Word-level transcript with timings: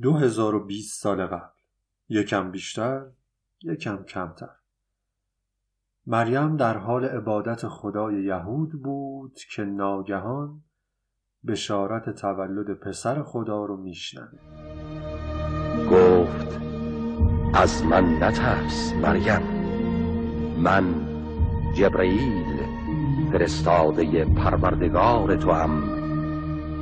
دو 0.00 0.12
هزار 0.12 0.54
و 0.54 0.66
بیست 0.66 1.02
سال 1.02 1.26
قبل. 1.26 1.52
یکم 2.08 2.50
بیشتر 2.50 3.06
یکم 3.62 4.04
کمتر. 4.04 4.50
مریم 6.06 6.56
در 6.56 6.76
حال 6.76 7.04
عبادت 7.04 7.68
خدای 7.68 8.24
یهود 8.24 8.82
بود 8.82 9.38
که 9.54 9.64
ناگهان 9.64 10.62
بشارت 11.46 12.10
تولد 12.10 12.78
پسر 12.80 13.22
خدا 13.22 13.64
رو 13.64 13.76
میشنوه. 13.76 14.38
گفت 15.90 16.60
از 17.54 17.84
من 17.84 18.22
نترس 18.22 18.92
مریم. 18.92 19.42
من 20.58 21.12
جبرئیل 21.74 22.62
فرستاده 23.32 24.24
پروردگار 24.24 25.36
تو 25.36 25.52
هم 25.52 25.82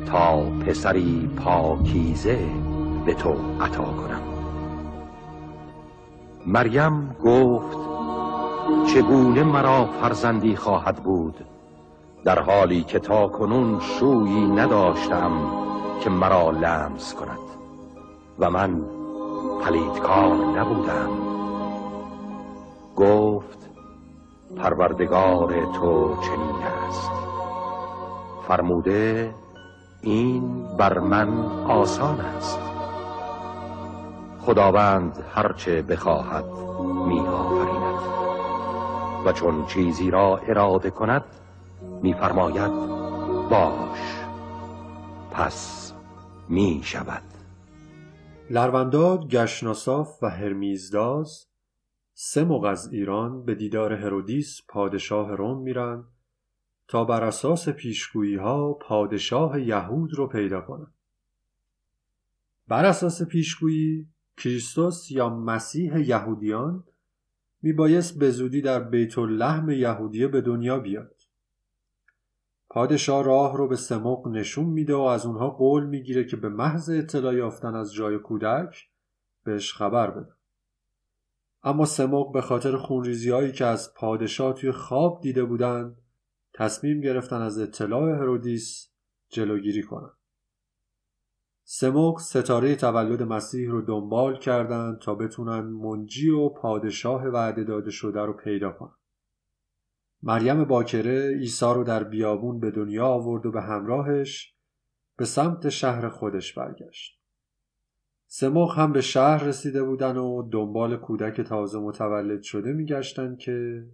تا 0.06 0.50
پسری 0.50 1.30
پاکیزه 1.36 2.59
به 3.06 3.14
تو 3.14 3.34
عطا 3.60 3.84
کنم. 3.84 4.22
مریم 6.46 7.16
گفت 7.24 7.78
چگونه 8.94 9.42
مرا 9.44 9.84
فرزندی 9.84 10.56
خواهد 10.56 10.96
بود؟ 10.96 11.44
در 12.24 12.38
حالی 12.38 12.82
که 12.82 12.98
تا 12.98 13.28
کنون 13.28 13.80
شویی 13.80 14.46
نداشتم 14.46 15.32
که 16.00 16.10
مرا 16.10 16.50
لمس 16.50 17.14
کند 17.14 17.38
و 18.38 18.50
من 18.50 18.82
پلیدکار 19.64 20.58
نبودم. 20.58 21.10
گفت 22.96 23.70
پروردگار 24.56 25.66
تو 25.72 26.16
چنین 26.22 26.62
است. 26.88 27.10
فرموده 28.48 29.34
این 30.02 30.66
بر 30.78 30.98
من 30.98 31.28
آسان 31.68 32.20
است. 32.20 32.69
خداوند 34.40 35.24
هرچه 35.34 35.82
بخواهد 35.82 36.44
می 37.08 37.20
آفریند 37.20 38.00
و 39.26 39.32
چون 39.32 39.66
چیزی 39.66 40.10
را 40.10 40.36
اراده 40.36 40.90
کند 40.90 41.24
میفرماید 42.02 42.72
باش 43.50 44.24
پس 45.30 45.92
می 46.48 46.80
شود 46.84 47.22
لرونداد 48.50 49.28
گشناساف 49.28 50.22
و 50.22 50.30
هرمیزداز 50.30 51.46
سه 52.14 52.44
موقع 52.44 52.68
از 52.68 52.92
ایران 52.92 53.44
به 53.44 53.54
دیدار 53.54 53.92
هرودیس 53.92 54.60
پادشاه 54.68 55.36
روم 55.36 55.62
میرن 55.62 56.04
تا 56.88 57.04
بر 57.04 57.24
اساس 57.24 57.68
پیشگویی 57.68 58.36
ها 58.36 58.72
پادشاه 58.72 59.60
یهود 59.60 60.14
رو 60.14 60.26
پیدا 60.26 60.60
کنن. 60.60 60.92
بر 62.68 62.84
اساس 62.84 63.22
پیشگویی 63.22 64.08
کریستوس 64.36 65.10
یا 65.10 65.28
مسیح 65.28 66.08
یهودیان 66.08 66.84
میبایست 67.62 68.18
به 68.18 68.30
زودی 68.30 68.62
در 68.62 68.80
بیت 68.80 69.18
اللحم 69.18 69.70
یهودیه 69.70 70.28
به 70.28 70.40
دنیا 70.40 70.78
بیاد. 70.78 71.16
پادشاه 72.70 73.24
راه 73.24 73.56
رو 73.56 73.68
به 73.68 73.76
سمق 73.76 74.28
نشون 74.28 74.64
میده 74.64 74.94
و 74.94 75.00
از 75.00 75.26
اونها 75.26 75.50
قول 75.50 75.86
می‌گیره 75.86 76.24
که 76.24 76.36
به 76.36 76.48
محض 76.48 76.90
اطلاع 76.90 77.34
یافتن 77.34 77.74
از 77.74 77.92
جای 77.92 78.18
کودک 78.18 78.88
بهش 79.44 79.72
خبر 79.72 80.10
بده. 80.10 80.32
اما 81.62 81.84
سمق 81.84 82.32
به 82.32 82.40
خاطر 82.40 82.76
خونریزی 82.76 83.30
هایی 83.30 83.52
که 83.52 83.64
از 83.64 83.94
پادشاه 83.94 84.54
توی 84.54 84.72
خواب 84.72 85.20
دیده 85.22 85.44
بودند 85.44 85.96
تصمیم 86.54 87.00
گرفتن 87.00 87.42
از 87.42 87.58
اطلاع 87.58 88.10
هرودیس 88.10 88.90
جلوگیری 89.28 89.82
کنند. 89.82 90.19
سموک 91.72 92.20
ستاره 92.20 92.76
تولد 92.76 93.22
مسیح 93.22 93.70
رو 93.70 93.82
دنبال 93.82 94.38
کردند 94.38 94.98
تا 94.98 95.14
بتونن 95.14 95.60
منجی 95.60 96.30
و 96.30 96.48
پادشاه 96.48 97.26
وعده 97.26 97.64
داده 97.64 97.90
شده 97.90 98.20
رو 98.20 98.32
پیدا 98.32 98.70
کنن. 98.70 98.94
مریم 100.22 100.64
باکره 100.64 101.36
عیسی 101.36 101.66
رو 101.74 101.84
در 101.84 102.04
بیابون 102.04 102.60
به 102.60 102.70
دنیا 102.70 103.06
آورد 103.06 103.46
و 103.46 103.52
به 103.52 103.62
همراهش 103.62 104.54
به 105.16 105.24
سمت 105.24 105.68
شهر 105.68 106.08
خودش 106.08 106.54
برگشت. 106.54 107.20
سموخ 108.26 108.78
هم 108.78 108.92
به 108.92 109.00
شهر 109.00 109.44
رسیده 109.44 109.82
بودن 109.82 110.16
و 110.16 110.48
دنبال 110.52 110.96
کودک 110.96 111.40
تازه 111.40 111.78
متولد 111.78 112.42
شده 112.42 112.72
میگشتن 112.72 113.36
که 113.36 113.86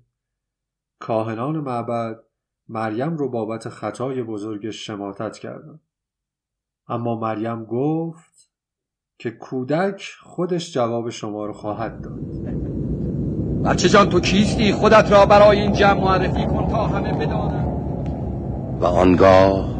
کاهنان 1.00 1.56
معبد 1.56 2.24
مریم 2.68 3.16
رو 3.16 3.30
بابت 3.30 3.68
خطای 3.68 4.22
بزرگش 4.22 4.86
شماتت 4.86 5.38
کردن. 5.38 5.80
اما 6.88 7.14
مریم 7.14 7.64
گفت 7.64 8.50
که 9.18 9.30
کودک 9.30 10.02
خودش 10.22 10.72
جواب 10.74 11.10
شما 11.10 11.46
رو 11.46 11.52
خواهد 11.52 12.00
داد. 12.00 12.20
بچه 13.64 13.88
جان 13.88 14.08
تو 14.08 14.20
کیستی؟ 14.20 14.72
خودت 14.72 15.12
را 15.12 15.26
برای 15.26 15.60
این 15.60 15.72
جمع 15.72 16.00
معرفی 16.00 16.46
کن 16.46 16.68
تا 16.68 16.86
همه 16.86 17.12
بدانم 17.12 17.66
و 18.80 18.84
آنگاه 18.84 19.76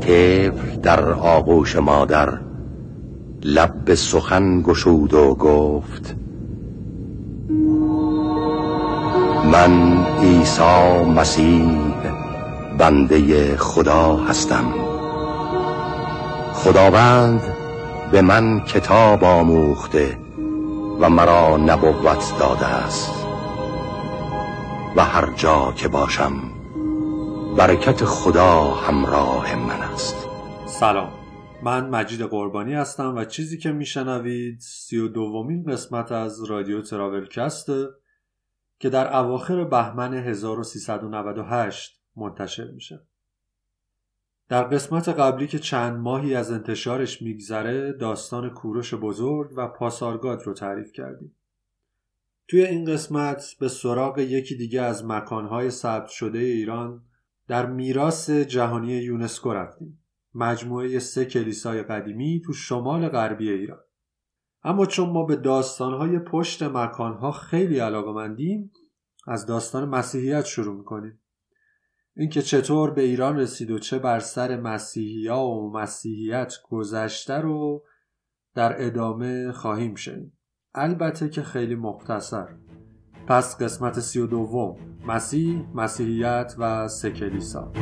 طفل 0.00 0.80
در 0.82 1.12
آغوش 1.12 1.76
مادر 1.76 2.38
لب 3.42 3.84
به 3.84 3.94
سخن 3.94 4.62
گشود 4.62 5.14
و 5.14 5.34
گفت 5.34 6.16
من 9.52 10.04
عیسی 10.22 11.04
مسیح 11.16 11.80
بنده 12.78 13.56
خدا 13.56 14.16
هستم. 14.16 14.83
خداوند 16.64 17.42
به 18.12 18.22
من 18.22 18.60
کتاب 18.60 19.24
آموخته 19.24 20.18
و 21.00 21.10
مرا 21.10 21.56
نبوت 21.56 22.38
داده 22.38 22.66
است. 22.66 23.26
و 24.96 25.04
هر 25.04 25.32
جا 25.36 25.72
که 25.76 25.88
باشم 25.88 26.32
برکت 27.56 28.04
خدا 28.04 28.60
همراه 28.60 29.54
من 29.54 29.82
است. 29.82 30.28
سلام. 30.66 31.12
من 31.62 31.90
مجید 31.90 32.22
قربانی 32.22 32.74
هستم 32.74 33.16
و 33.16 33.24
چیزی 33.24 33.58
که 33.58 33.72
میشنوید 33.72 34.60
سی 34.60 34.98
و 34.98 35.08
دومین 35.08 35.64
قسمت 35.64 36.12
از 36.12 36.44
رادیو 36.44 36.82
تراولکسته 36.82 37.86
که 38.78 38.90
در 38.90 39.16
اواخر 39.16 39.64
بهمن 39.64 40.14
1398 40.14 42.00
منتشر 42.16 42.70
میشه. 42.74 43.00
در 44.48 44.64
قسمت 44.64 45.08
قبلی 45.08 45.46
که 45.46 45.58
چند 45.58 45.98
ماهی 45.98 46.34
از 46.34 46.50
انتشارش 46.50 47.22
میگذره 47.22 47.92
داستان 47.92 48.50
کوروش 48.50 48.94
بزرگ 48.94 49.50
و 49.56 49.68
پاسارگاد 49.68 50.42
رو 50.42 50.54
تعریف 50.54 50.92
کردیم. 50.92 51.36
توی 52.48 52.64
این 52.64 52.84
قسمت 52.84 53.56
به 53.60 53.68
سراغ 53.68 54.18
یکی 54.18 54.56
دیگه 54.56 54.82
از 54.82 55.04
مکانهای 55.04 55.70
ثبت 55.70 56.08
شده 56.08 56.38
ایران 56.38 57.02
در 57.48 57.66
میراث 57.66 58.30
جهانی 58.30 58.92
یونسکو 58.92 59.52
رفتیم. 59.52 60.04
مجموعه 60.34 60.98
سه 60.98 61.24
کلیسای 61.24 61.82
قدیمی 61.82 62.42
تو 62.46 62.52
شمال 62.52 63.08
غربی 63.08 63.50
ایران. 63.50 63.80
اما 64.64 64.86
چون 64.86 65.10
ما 65.10 65.24
به 65.24 65.36
داستانهای 65.36 66.18
پشت 66.18 66.62
مکانها 66.62 67.32
خیلی 67.32 67.78
علاقه 67.78 68.12
مندیم 68.12 68.72
از 69.26 69.46
داستان 69.46 69.88
مسیحیت 69.88 70.44
شروع 70.44 70.76
می‌کنیم. 70.76 71.20
اینکه 72.16 72.42
چطور 72.42 72.90
به 72.90 73.02
ایران 73.02 73.36
رسید 73.36 73.70
و 73.70 73.78
چه 73.78 73.98
بر 73.98 74.20
سر 74.20 74.60
مسیحیا 74.60 75.38
و 75.38 75.72
مسیحیت 75.72 76.54
گذشته 76.70 77.34
رو 77.34 77.84
در 78.54 78.86
ادامه 78.86 79.52
خواهیم 79.52 79.94
شنید. 79.94 80.32
البته 80.74 81.28
که 81.28 81.42
خیلی 81.42 81.74
مختصر. 81.74 82.48
پس 83.26 83.62
قسمت 83.62 84.00
سی 84.00 84.20
و 84.20 84.26
دوم. 84.26 84.76
مسیح، 85.06 85.64
مسیحیت 85.74 86.54
و 86.58 86.88
سکلیسا 86.88 87.72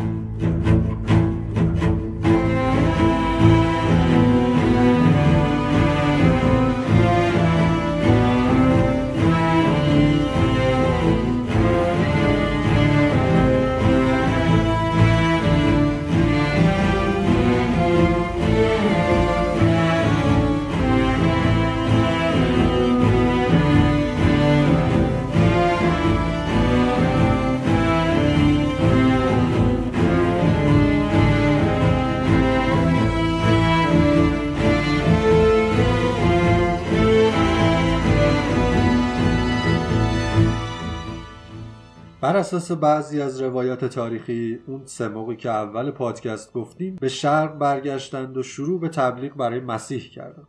اساس 42.54 42.78
بعضی 42.78 43.20
از 43.20 43.42
روایات 43.42 43.84
تاریخی 43.84 44.58
اون 44.66 44.86
سه 44.86 45.08
موقعی 45.08 45.36
که 45.36 45.50
اول 45.50 45.90
پادکست 45.90 46.52
گفتیم 46.52 46.96
به 46.96 47.08
شرق 47.08 47.58
برگشتند 47.58 48.36
و 48.36 48.42
شروع 48.42 48.80
به 48.80 48.88
تبلیغ 48.88 49.36
برای 49.36 49.60
مسیح 49.60 50.10
کردند. 50.10 50.46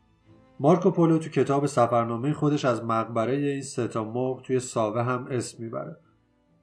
مارکو 0.60 0.92
پولو 0.92 1.18
تو 1.18 1.30
کتاب 1.30 1.66
سفرنامه 1.66 2.34
خودش 2.34 2.66
از 2.66 2.84
مقبره 2.84 3.34
این 3.34 3.62
ستا 3.62 4.04
مرغ 4.04 4.42
توی 4.42 4.60
ساوه 4.60 5.02
هم 5.02 5.28
اسم 5.32 5.64
می‌بره 5.64 5.98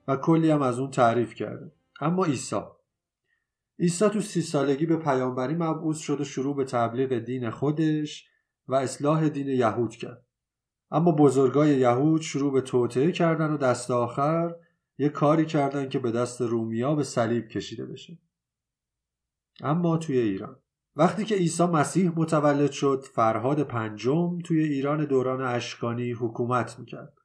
و 0.09 0.17
کلی 0.17 0.51
هم 0.51 0.63
از 0.63 0.79
اون 0.79 0.91
تعریف 0.91 1.35
کرده. 1.35 1.73
اما 2.01 2.25
عیسی. 2.25 2.61
عیسی 3.79 4.09
تو 4.09 4.21
سی 4.21 4.43
سالگی 4.43 4.87
به 4.87 4.97
پیامبری 4.97 5.55
مبعوث 5.55 5.99
شد 5.99 6.21
و 6.21 6.25
شروع 6.25 6.57
به 6.57 6.65
تبلیغ 6.65 7.19
دین 7.19 7.51
خودش 7.51 8.29
و 8.69 8.75
اصلاح 8.75 9.29
دین 9.29 9.49
یهود 9.49 9.97
کرد. 9.97 10.25
اما 10.91 11.13
بزرگای 11.13 11.79
یهود 11.79 12.21
شروع 12.21 12.53
به 12.53 12.61
توطعه 12.61 13.13
کردن 13.13 13.53
و 13.53 13.57
دست 13.57 13.91
آخر 13.91 14.55
یه 15.01 15.09
کاری 15.09 15.47
کردن 15.47 15.89
که 15.89 15.99
به 15.99 16.13
دست 16.13 16.41
رومیا 16.41 16.95
به 16.95 17.03
صلیب 17.03 17.49
کشیده 17.49 17.87
بشه. 17.87 18.19
اما 19.61 19.97
توی 19.97 20.19
ایران. 20.19 20.57
وقتی 20.97 21.25
که 21.25 21.35
عیسی 21.35 21.65
مسیح 21.65 22.13
متولد 22.17 22.71
شد 22.71 23.05
فرهاد 23.15 23.63
پنجم 23.63 24.39
توی 24.39 24.63
ایران 24.63 25.05
دوران 25.05 25.41
اشکانی 25.41 26.13
حکومت 26.13 26.79
می‌کرد. 26.79 27.19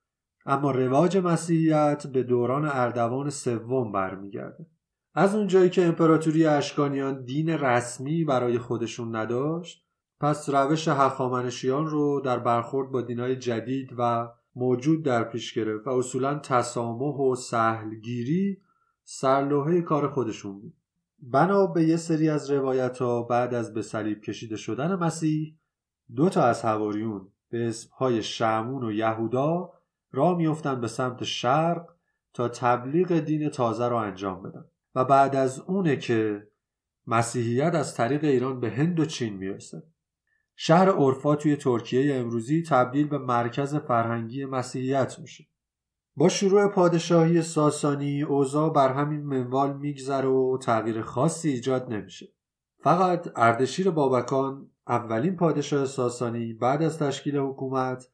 اما 0.46 0.72
رواج 0.72 1.18
مسیحیت 1.18 2.08
به 2.08 2.24
دوران 2.24 2.66
اردوان 2.66 3.30
سوم 3.30 3.92
برمیگرده. 3.92 4.66
از 5.14 5.36
اونجایی 5.36 5.70
که 5.70 5.86
امپراتوری 5.86 6.46
اشکانیان 6.46 7.24
دین 7.24 7.50
رسمی 7.50 8.24
برای 8.24 8.60
خودشون 8.60 9.16
نداشت 9.16 9.86
پس 10.20 10.50
روش 10.50 10.88
هخامنشیان 10.88 11.88
رو 11.88 12.22
در 12.26 12.40
برخورد 12.40 12.92
با 12.92 13.02
دینای 13.02 13.36
جدید 13.36 13.90
و 13.98 14.30
موجود 14.56 15.04
در 15.04 15.24
پیش 15.24 15.54
گرفت 15.54 15.88
و 15.88 15.90
اصولا 15.90 16.40
تسامح 16.40 17.16
و 17.16 17.36
سهلگیری 17.36 18.62
سرلوحه 19.04 19.82
کار 19.82 20.10
خودشون 20.10 20.60
بود. 20.60 20.74
بنا 21.20 21.68
به 21.68 21.84
یه 21.84 21.98
سری 21.98 22.30
از 22.30 22.52
روایت 22.52 22.98
ها 22.98 23.24
بعد 23.24 23.54
از 23.54 23.74
به 23.74 23.82
صلیب 23.82 24.22
کشیده 24.22 24.56
شدن 24.56 24.96
مسیح 24.96 25.58
دو 26.16 26.30
تا 26.30 26.44
از 26.44 26.62
هواریون 26.62 27.32
به 27.50 27.68
اسمهای 27.68 28.24
شمون 28.24 28.84
و 28.84 28.92
یهودا 28.92 29.74
را 30.12 30.36
میفتن 30.36 30.82
به 30.82 30.88
سمت 30.88 31.24
شرق 31.24 31.90
تا 32.34 32.48
تبلیغ 32.48 33.20
دین 33.20 33.50
تازه 33.50 33.88
را 33.88 34.02
انجام 34.02 34.44
بدن 34.44 34.66
و 34.96 35.06
بعد 35.06 35.36
از 35.36 35.60
اونه 35.60 35.98
که 35.98 36.48
مسیحیت 37.08 37.76
از 37.76 37.96
طریق 37.96 38.24
ایران 38.24 38.60
به 38.60 38.70
هند 38.72 39.00
و 39.00 39.06
چین 39.06 39.34
می‌رسه. 39.34 39.84
شهر 40.56 40.90
اورفا 40.90 41.36
توی 41.36 41.56
ترکیه 41.56 42.16
امروزی 42.16 42.64
تبدیل 42.64 43.08
به 43.08 43.18
مرکز 43.18 43.76
فرهنگی 43.76 44.46
مسیحیت 44.46 45.20
میشه. 45.20 45.46
با 46.16 46.30
شروع 46.30 46.68
پادشاهی 46.68 47.42
ساسانی 47.42 48.22
اوضاع 48.22 48.74
بر 48.74 48.94
همین 48.94 49.22
منوال 49.22 49.78
میگذره 49.78 50.28
و 50.28 50.58
تغییر 50.62 51.02
خاصی 51.02 51.50
ایجاد 51.50 51.94
نمیشه. 51.94 52.28
فقط 52.78 53.28
اردشیر 53.36 53.92
بابکان 53.92 54.70
اولین 54.88 55.36
پادشاه 55.36 55.86
ساسانی 55.86 56.54
بعد 56.54 56.82
از 56.82 57.00
تشکیل 57.00 57.38
حکومت 57.38 58.10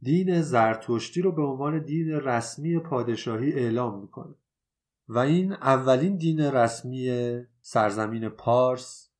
دین 0.00 0.42
زرتشتی 0.42 1.22
رو 1.22 1.32
به 1.32 1.42
عنوان 1.42 1.84
دین 1.84 2.10
رسمی 2.10 2.78
پادشاهی 2.78 3.52
اعلام 3.52 4.00
می‌کنه. 4.00 4.34
و 5.08 5.18
این 5.18 5.52
اولین 5.52 6.16
دین 6.16 6.40
رسمی 6.40 7.34
سرزمین 7.60 8.28
پارس، 8.28 9.10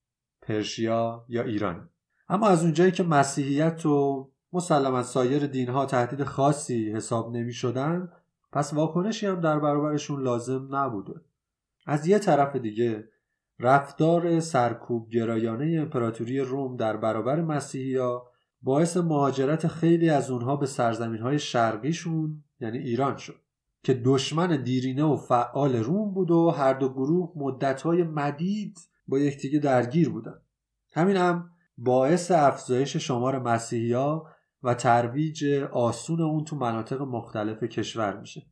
پرشیا 0.43 1.25
یا 1.29 1.43
ایران 1.43 1.91
اما 2.29 2.49
از 2.49 2.62
اونجایی 2.62 2.93
که 2.93 3.03
مسیحیت 3.03 3.87
و 3.87 4.29
مسلما 4.53 5.03
سایر 5.03 5.47
دینها 5.47 5.87
تهدید 5.87 6.25
خاصی 6.25 6.93
حساب 6.93 7.37
نمی 7.37 7.53
شدن 7.53 8.12
پس 8.53 8.75
واکنشی 8.75 9.26
هم 9.26 9.41
در 9.41 9.59
برابرشون 9.59 10.23
لازم 10.23 10.69
نبوده. 10.76 11.21
از 11.87 12.06
یه 12.06 12.19
طرف 12.19 12.56
دیگه 12.56 13.09
رفتار 13.59 14.41
سرکوب 14.41 15.11
گرایانه 15.11 15.81
امپراتوری 15.81 16.41
روم 16.41 16.76
در 16.76 16.97
برابر 16.97 17.41
مسیحیا 17.41 18.26
باعث 18.62 18.97
مهاجرت 18.97 19.67
خیلی 19.67 20.11
از 20.11 20.31
اونها 20.31 20.56
به 20.56 20.67
سرزمین 20.67 21.21
های 21.21 21.38
شرقیشون 21.38 22.44
یعنی 22.61 22.79
ایران 22.79 23.17
شد 23.17 23.41
که 23.82 23.94
دشمن 24.05 24.62
دیرینه 24.62 25.05
و 25.05 25.17
فعال 25.17 25.76
روم 25.76 26.15
بود 26.15 26.31
و 26.31 26.50
هر 26.50 26.73
دو 26.73 26.88
گروه 26.88 27.32
مدتهای 27.37 28.03
مدید 28.03 28.79
با 29.09 29.19
یکدیگه 29.19 29.59
درگیر 29.59 30.11
بودن. 30.11 30.41
همین 30.93 31.17
هم 31.17 31.50
باعث 31.79 32.31
افزایش 32.31 32.97
شمار 32.97 33.38
مسیحیا 33.38 34.25
و 34.62 34.75
ترویج 34.75 35.44
آسون 35.73 36.21
اون 36.21 36.44
تو 36.44 36.56
مناطق 36.56 37.03
مختلف 37.03 37.62
کشور 37.62 38.21
میشه. 38.21 38.47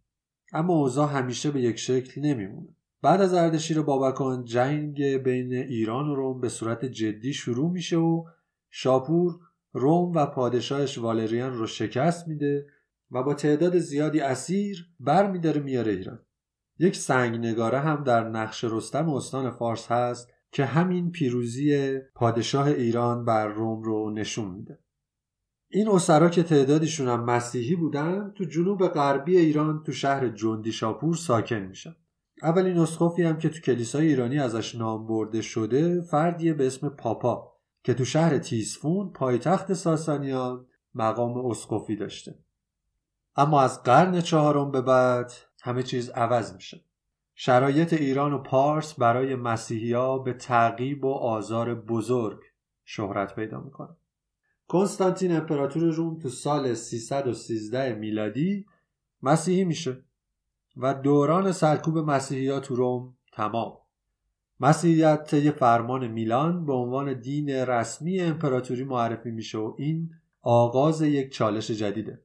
اما 0.53 0.75
اوضاع 0.75 1.09
همیشه 1.09 1.51
به 1.51 1.61
یک 1.61 1.77
شکل 1.77 2.21
نمیمونه. 2.21 2.77
بعد 3.03 3.21
از 3.21 3.35
اردشیر 3.35 3.83
بابکان 3.83 4.45
جنگ 4.45 5.03
بین 5.03 5.53
ایران 5.53 6.09
و 6.09 6.15
روم 6.15 6.41
به 6.41 6.49
صورت 6.49 6.85
جدی 6.85 7.33
شروع 7.33 7.71
میشه 7.71 7.97
و 7.97 8.25
شاپور 8.71 9.39
روم 9.73 10.13
و 10.13 10.27
پادشاهش 10.27 10.99
والریان 10.99 11.53
رو 11.53 11.67
شکست 11.67 12.29
میده 12.29 12.67
و 13.11 13.23
با 13.23 13.35
تعداد 13.35 13.79
زیادی 13.79 14.21
اسیر 14.21 14.87
بر 15.01 15.31
میداره 15.31 15.61
میاره 15.61 15.93
ایران. 15.93 16.27
یک 16.79 16.97
سنگ 16.97 17.37
نگاره 17.37 17.79
هم 17.79 18.05
در 18.05 18.29
نقش 18.29 18.65
رستم 18.65 19.09
استان 19.09 19.51
فارس 19.51 19.93
هست 19.93 20.32
که 20.53 20.65
همین 20.65 21.11
پیروزی 21.11 21.99
پادشاه 22.15 22.67
ایران 22.67 23.25
بر 23.25 23.49
روم 23.49 23.83
رو 23.83 24.11
نشون 24.11 24.51
میده. 24.51 24.79
این 25.71 25.89
اسرا 25.89 26.29
که 26.29 26.43
تعدادیشون 26.43 27.09
هم 27.09 27.25
مسیحی 27.25 27.77
بودن 27.77 28.33
تو 28.37 28.45
جنوب 28.45 28.89
غربی 28.89 29.37
ایران 29.37 29.83
تو 29.83 29.93
شهر 29.93 30.29
جندی 30.29 30.73
شاپور 30.73 31.17
ساکن 31.17 31.59
میشن. 31.59 31.97
اولین 32.43 32.79
اسقفی 32.79 33.23
هم 33.23 33.39
که 33.39 33.49
تو 33.49 33.61
کلیسای 33.61 34.07
ایرانی 34.07 34.39
ازش 34.39 34.75
نام 34.75 35.07
برده 35.07 35.43
شده 35.43 36.01
فردیه 36.01 36.55
به 36.55 36.67
اسم 36.67 36.89
پاپا 36.89 37.53
که 37.85 37.95
تو 37.95 38.05
شهر 38.05 38.39
تیسفون 38.39 39.13
پایتخت 39.13 39.75
ساسانیان 39.75 40.67
مقام 40.95 41.47
اسقفی 41.47 41.97
داشته. 41.97 42.39
اما 43.37 43.61
از 43.61 43.83
قرن 43.83 44.21
چهارم 44.21 44.71
به 44.71 44.81
بعد 44.81 45.33
همه 45.63 45.83
چیز 45.83 46.11
عوض 46.11 46.55
میشه. 46.55 46.85
شرایط 47.35 47.93
ایران 47.93 48.33
و 48.33 48.39
پارس 48.39 48.95
برای 48.95 49.35
مسیحیا 49.35 50.19
به 50.19 50.33
تعقیب 50.33 51.05
و 51.05 51.13
آزار 51.13 51.75
بزرگ 51.75 52.41
شهرت 52.85 53.35
پیدا 53.35 53.61
می‌کنه. 53.61 53.97
کنستانتین 54.69 55.37
امپراتور 55.37 55.83
روم 55.83 56.19
تو 56.19 56.29
سال 56.29 56.75
313 56.75 57.95
میلادی 57.95 58.67
مسیحی 59.23 59.65
میشه 59.65 60.05
و 60.77 60.95
دوران 60.95 61.53
سرکوب 61.53 61.99
مسیحیا 61.99 62.61
تو 62.61 62.75
روم 62.75 63.17
تمام. 63.33 63.79
مسیحیت 64.61 65.25
طی 65.25 65.51
فرمان 65.51 66.07
میلان 66.09 66.67
به 66.67 66.73
عنوان 66.73 67.21
دین 67.21 67.51
رسمی 67.51 68.21
امپراتوری 68.21 68.85
معرفی 68.85 69.31
میشه 69.31 69.59
و 69.59 69.75
این 69.79 70.11
آغاز 70.43 71.03
یک 71.03 71.33
چالش 71.33 71.71
جدیده. 71.71 72.23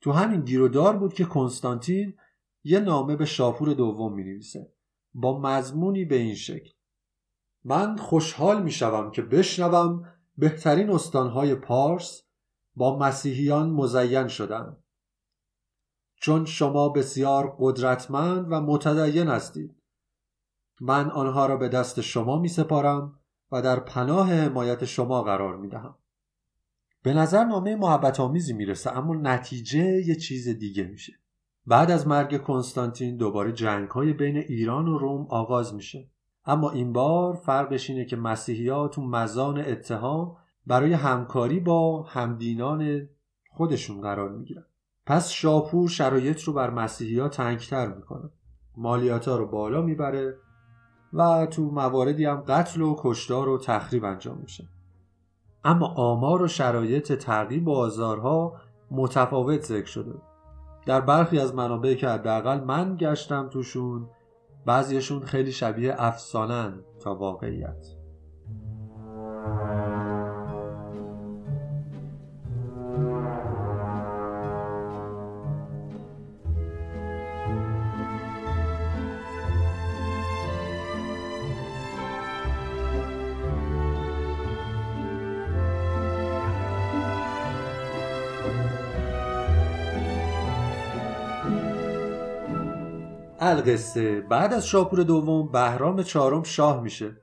تو 0.00 0.12
همین 0.12 0.40
گیرودار 0.40 0.96
بود 0.96 1.14
که 1.14 1.24
کنستانتین 1.24 2.14
یه 2.64 2.80
نامه 2.80 3.16
به 3.16 3.24
شاپور 3.24 3.72
دوم 3.72 4.14
می 4.14 4.24
نویسه 4.24 4.72
با 5.14 5.40
مضمونی 5.40 6.04
به 6.04 6.16
این 6.16 6.34
شکل. 6.34 6.70
من 7.64 7.96
خوشحال 7.96 8.62
می 8.62 8.70
شوم 8.70 9.10
که 9.10 9.22
بشنوم 9.22 10.08
بهترین 10.38 10.90
استانهای 10.90 11.54
پارس 11.54 12.22
با 12.76 12.98
مسیحیان 12.98 13.70
مزین 13.70 14.28
شدن. 14.28 14.76
چون 16.16 16.44
شما 16.44 16.88
بسیار 16.88 17.56
قدرتمند 17.58 18.46
و 18.50 18.60
متدین 18.60 19.28
هستید. 19.28 19.76
من 20.80 21.10
آنها 21.10 21.46
را 21.46 21.56
به 21.56 21.68
دست 21.68 22.00
شما 22.00 22.38
می 22.38 22.48
سپارم 22.48 23.20
و 23.52 23.62
در 23.62 23.80
پناه 23.80 24.32
حمایت 24.32 24.84
شما 24.84 25.22
قرار 25.22 25.56
می 25.56 25.68
دهم 25.68 25.94
به 27.02 27.14
نظر 27.14 27.44
نامه 27.44 27.76
محبت 27.76 28.20
آمیزی 28.20 28.52
می‌رسه 28.52 28.98
اما 28.98 29.14
نتیجه 29.14 30.02
یه 30.06 30.14
چیز 30.14 30.48
دیگه 30.48 30.84
میشه. 30.84 31.12
بعد 31.66 31.90
از 31.90 32.08
مرگ 32.08 32.42
کنستانتین 32.42 33.16
دوباره 33.16 33.52
جنگ 33.52 33.88
های 33.88 34.12
بین 34.12 34.36
ایران 34.36 34.88
و 34.88 34.98
روم 34.98 35.26
آغاز 35.30 35.74
میشه. 35.74 36.10
اما 36.44 36.70
این 36.70 36.92
بار 36.92 37.34
فرقش 37.34 37.90
اینه 37.90 38.04
که 38.04 38.16
مسیحی 38.16 38.68
ها 38.68 38.88
تو 38.88 39.02
مزان 39.02 39.58
اتهام 39.58 40.36
برای 40.66 40.92
همکاری 40.92 41.60
با 41.60 42.02
همدینان 42.02 43.08
خودشون 43.50 44.00
قرار 44.00 44.28
می‌گیرن. 44.28 44.64
پس 45.06 45.30
شاپور 45.30 45.88
شرایط 45.88 46.40
رو 46.40 46.52
بر 46.52 46.70
مسیحی 46.70 47.28
تنگتر 47.28 47.88
می‌کنه. 47.88 48.30
مالیات 48.76 49.28
ها 49.28 49.36
رو 49.36 49.46
بالا 49.46 49.82
می‌بره 49.82 50.38
و 51.12 51.46
تو 51.46 51.70
مواردی 51.70 52.24
هم 52.24 52.40
قتل 52.40 52.82
و 52.82 52.96
کشتار 52.98 53.48
و 53.48 53.58
تخریب 53.58 54.04
انجام 54.04 54.38
میشه. 54.38 54.68
اما 55.64 55.86
آمار 55.86 56.42
و 56.42 56.48
شرایط 56.48 57.12
تعقیب 57.12 57.68
و 57.68 57.72
آزارها 57.72 58.60
متفاوت 58.90 59.60
ذکر 59.60 59.86
شده. 59.86 60.14
در 60.86 61.00
برخی 61.00 61.38
از 61.38 61.54
منابع 61.54 61.94
که 61.94 62.08
حداقل 62.08 62.60
من 62.60 62.96
گشتم 62.96 63.48
توشون 63.48 64.08
بعضیشون 64.66 65.20
خیلی 65.20 65.52
شبیه 65.52 65.94
افسانن 65.98 66.80
تا 67.00 67.14
واقعیت. 67.14 67.86
القصه 93.44 94.20
بعد 94.20 94.52
از 94.52 94.66
شاپور 94.66 95.02
دوم 95.02 95.52
بهرام 95.52 96.02
چهارم 96.02 96.42
شاه 96.42 96.82
میشه 96.82 97.16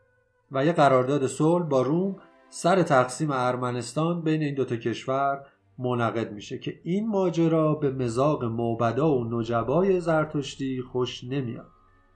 و 0.51 0.65
یه 0.65 0.71
قرارداد 0.71 1.27
صلح 1.27 1.65
با 1.65 1.81
روم 1.81 2.15
سر 2.49 2.83
تقسیم 2.83 3.31
ارمنستان 3.31 4.21
بین 4.21 4.41
این 4.41 4.55
دوتا 4.55 4.75
کشور 4.75 5.45
منعقد 5.77 6.31
میشه 6.31 6.57
که 6.57 6.79
این 6.83 7.09
ماجرا 7.09 7.75
به 7.75 7.91
مزاق 7.91 8.43
موبدا 8.43 9.15
و 9.17 9.39
نجبای 9.39 9.99
زرتشتی 9.99 10.81
خوش 10.81 11.23
نمیاد. 11.23 11.67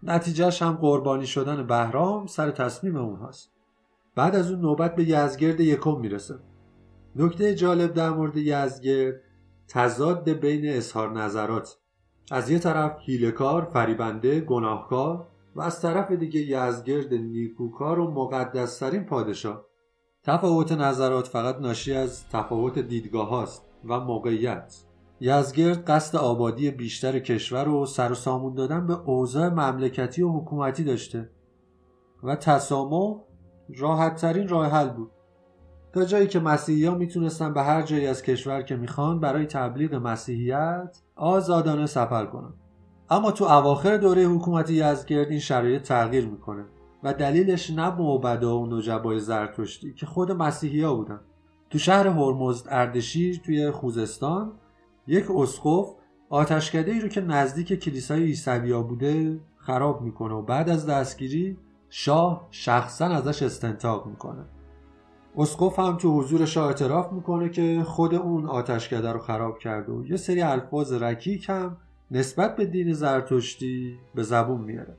نتیجهش 0.03 0.61
هم 0.61 0.73
قربانی 0.73 1.27
شدن 1.27 1.67
بهرام 1.67 2.25
سر 2.25 2.51
تصمیم 2.51 2.97
اونهاست 2.97 3.51
بعد 4.15 4.35
از 4.35 4.51
اون 4.51 4.61
نوبت 4.61 4.95
به 4.95 5.09
یزگرد 5.09 5.59
یکم 5.59 5.99
می‌رسه. 5.99 6.35
نکته 7.15 7.55
جالب 7.55 7.93
در 7.93 8.09
مورد 8.09 8.37
یزگرد 8.37 9.21
تضاد 9.67 10.29
بین 10.29 10.69
اظهار 10.69 11.11
نظرات. 11.11 11.77
از 12.31 12.49
یه 12.49 12.59
طرف 12.59 12.97
هیلکار، 12.99 13.65
فریبنده، 13.65 14.39
گناهکار 14.41 15.27
و 15.55 15.61
از 15.61 15.81
طرف 15.81 16.11
دیگه 16.11 16.39
یزگرد 16.41 17.13
نیکوکار 17.13 17.99
و 17.99 18.11
مقدسترین 18.11 19.03
پادشاه. 19.03 19.65
تفاوت 20.23 20.71
نظرات 20.71 21.27
فقط 21.27 21.55
ناشی 21.59 21.93
از 21.93 22.29
تفاوت 22.29 22.79
دیدگاه 22.79 23.29
هاست 23.29 23.65
و 23.85 23.99
موقعیت. 23.99 24.75
یزگرد 25.19 25.85
قصد 25.85 26.17
آبادی 26.17 26.71
بیشتر 26.71 27.19
کشور 27.19 27.69
و 27.69 27.85
سر 27.85 28.11
و 28.11 28.15
سامون 28.15 28.53
دادن 28.53 28.87
به 28.87 28.93
اوضاع 28.93 29.49
مملکتی 29.49 30.21
و 30.21 30.29
حکومتی 30.29 30.83
داشته 30.83 31.29
و 32.23 32.35
تسامح 32.35 33.19
راحت 33.77 34.15
ترین 34.15 34.47
راه 34.47 34.67
حل 34.67 34.89
بود. 34.89 35.11
تا 35.95 36.05
جایی 36.05 36.27
که 36.27 36.39
مسیحی 36.39 36.85
ها 36.85 36.95
می‌تونستن 36.95 37.53
به 37.53 37.63
هر 37.63 37.81
جایی 37.81 38.07
از 38.07 38.21
کشور 38.21 38.61
که 38.61 38.75
می‌خوان 38.75 39.19
برای 39.19 39.45
تبلیغ 39.45 39.93
مسیحیت 39.93 41.01
آزادانه 41.15 41.85
سفر 41.85 42.25
کنن. 42.25 42.53
اما 43.09 43.31
تو 43.31 43.45
اواخر 43.45 43.97
دوره 43.97 44.23
حکومت 44.23 44.69
یزگرد 44.69 45.29
این 45.29 45.39
شرایط 45.39 45.81
تغییر 45.81 46.27
می‌کنه 46.27 46.65
و 47.03 47.13
دلیلش 47.13 47.71
نه 47.71 47.95
موبدا 47.95 48.59
و 48.59 48.67
نجبای 48.67 49.19
زرتشتی 49.19 49.93
که 49.93 50.05
خود 50.05 50.31
مسیحی 50.31 50.81
ها 50.81 50.95
بودن. 50.95 51.19
تو 51.69 51.77
شهر 51.77 52.07
هرمزد 52.07 52.67
اردشیر 52.71 53.41
توی 53.45 53.71
خوزستان 53.71 54.51
یک 55.07 55.31
اسقف 55.31 55.87
آتشکده 56.29 56.91
ای 56.91 56.99
رو 56.99 57.07
که 57.07 57.21
نزدیک 57.21 57.73
کلیسای 57.73 58.23
عیسویا 58.23 58.81
بوده 58.81 59.39
خراب 59.57 60.01
می‌کنه 60.01 60.33
و 60.33 60.41
بعد 60.41 60.69
از 60.69 60.85
دستگیری 60.85 61.57
شاه 61.89 62.47
شخصا 62.51 63.05
ازش 63.05 63.43
استنتاق 63.43 64.07
می‌کنه. 64.07 64.45
اسقف 65.37 65.79
هم 65.79 65.97
تو 65.97 66.19
حضور 66.19 66.45
شاه 66.45 66.67
اعتراف 66.67 67.11
می‌کنه 67.11 67.49
که 67.49 67.83
خود 67.83 68.15
اون 68.15 68.45
آتشکده 68.45 69.11
رو 69.11 69.19
خراب 69.19 69.59
کرده 69.59 69.91
و 69.91 70.05
یه 70.05 70.17
سری 70.17 70.41
الفاظ 70.41 70.93
رکیک 70.93 71.49
هم 71.49 71.77
نسبت 72.11 72.55
به 72.55 72.65
دین 72.65 72.93
زرتشتی 72.93 73.97
به 74.15 74.23
زبون 74.23 74.61
میاره. 74.61 74.97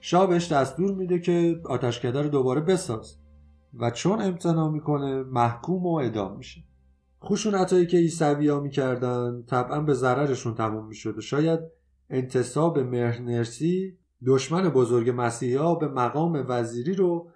شاه 0.00 0.26
بهش 0.26 0.52
دستور 0.52 0.94
میده 0.94 1.18
که 1.18 1.60
آتشکده 1.64 2.22
رو 2.22 2.28
دوباره 2.28 2.60
بساز 2.60 3.16
و 3.78 3.90
چون 3.90 4.22
امتناع 4.22 4.70
می‌کنه 4.70 5.22
محکوم 5.22 5.86
و 5.86 5.94
اعدام 5.94 6.36
میشه. 6.36 6.60
خشونتهایی 7.24 7.86
که 7.86 7.96
عیسوی 7.96 8.60
می‌کردن 8.60 9.42
طبعا 9.46 9.80
به 9.80 9.94
ضررشون 9.94 10.54
تموم 10.54 10.86
می‌شد 10.86 11.18
و 11.18 11.20
شاید 11.20 11.60
انتصاب 12.10 12.78
مهرنرسی 12.78 13.98
دشمن 14.26 14.68
بزرگ 14.68 15.12
مسیحی 15.16 15.54
ها 15.54 15.74
به 15.74 15.88
مقام 15.88 16.44
وزیری 16.48 16.94
رو 16.94 17.28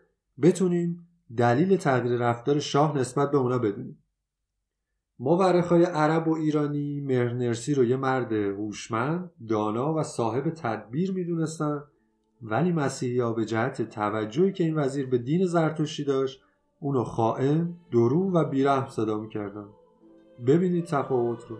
بتونیم 0.43 1.08
دلیل 1.37 1.77
تغییر 1.77 2.19
رفتار 2.19 2.59
شاه 2.59 2.99
نسبت 2.99 3.31
به 3.31 3.39
اونا 3.39 3.59
بدونیم. 3.59 3.99
مورخای 5.19 5.85
عرب 5.85 6.29
و 6.29 6.35
ایرانی 6.35 7.01
مهرنرسی 7.01 7.75
رو 7.75 7.85
یه 7.85 7.97
مرد 7.97 8.33
هوشمند 8.33 9.31
دانا 9.49 9.95
و 9.95 10.03
صاحب 10.03 10.51
تدبیر 10.51 11.13
می‌دونستن 11.13 11.83
ولی 12.43 12.73
مسیحی 12.73 13.33
به 13.35 13.45
جهت 13.45 13.83
توجهی 13.83 14.53
که 14.53 14.65
این 14.65 14.75
وزیر 14.75 15.07
به 15.07 15.19
دین 15.19 15.47
زرتشتی 15.47 16.05
داشت 16.05 16.43
اونو 16.81 17.05
خائن، 17.05 17.75
درو 17.91 18.33
و 18.33 18.45
بیرحم 18.45 18.89
صدا 18.89 19.21
می‌کردن. 19.21 19.67
ببینید 20.47 20.85
تفاوت 20.85 21.45
رو. 21.49 21.59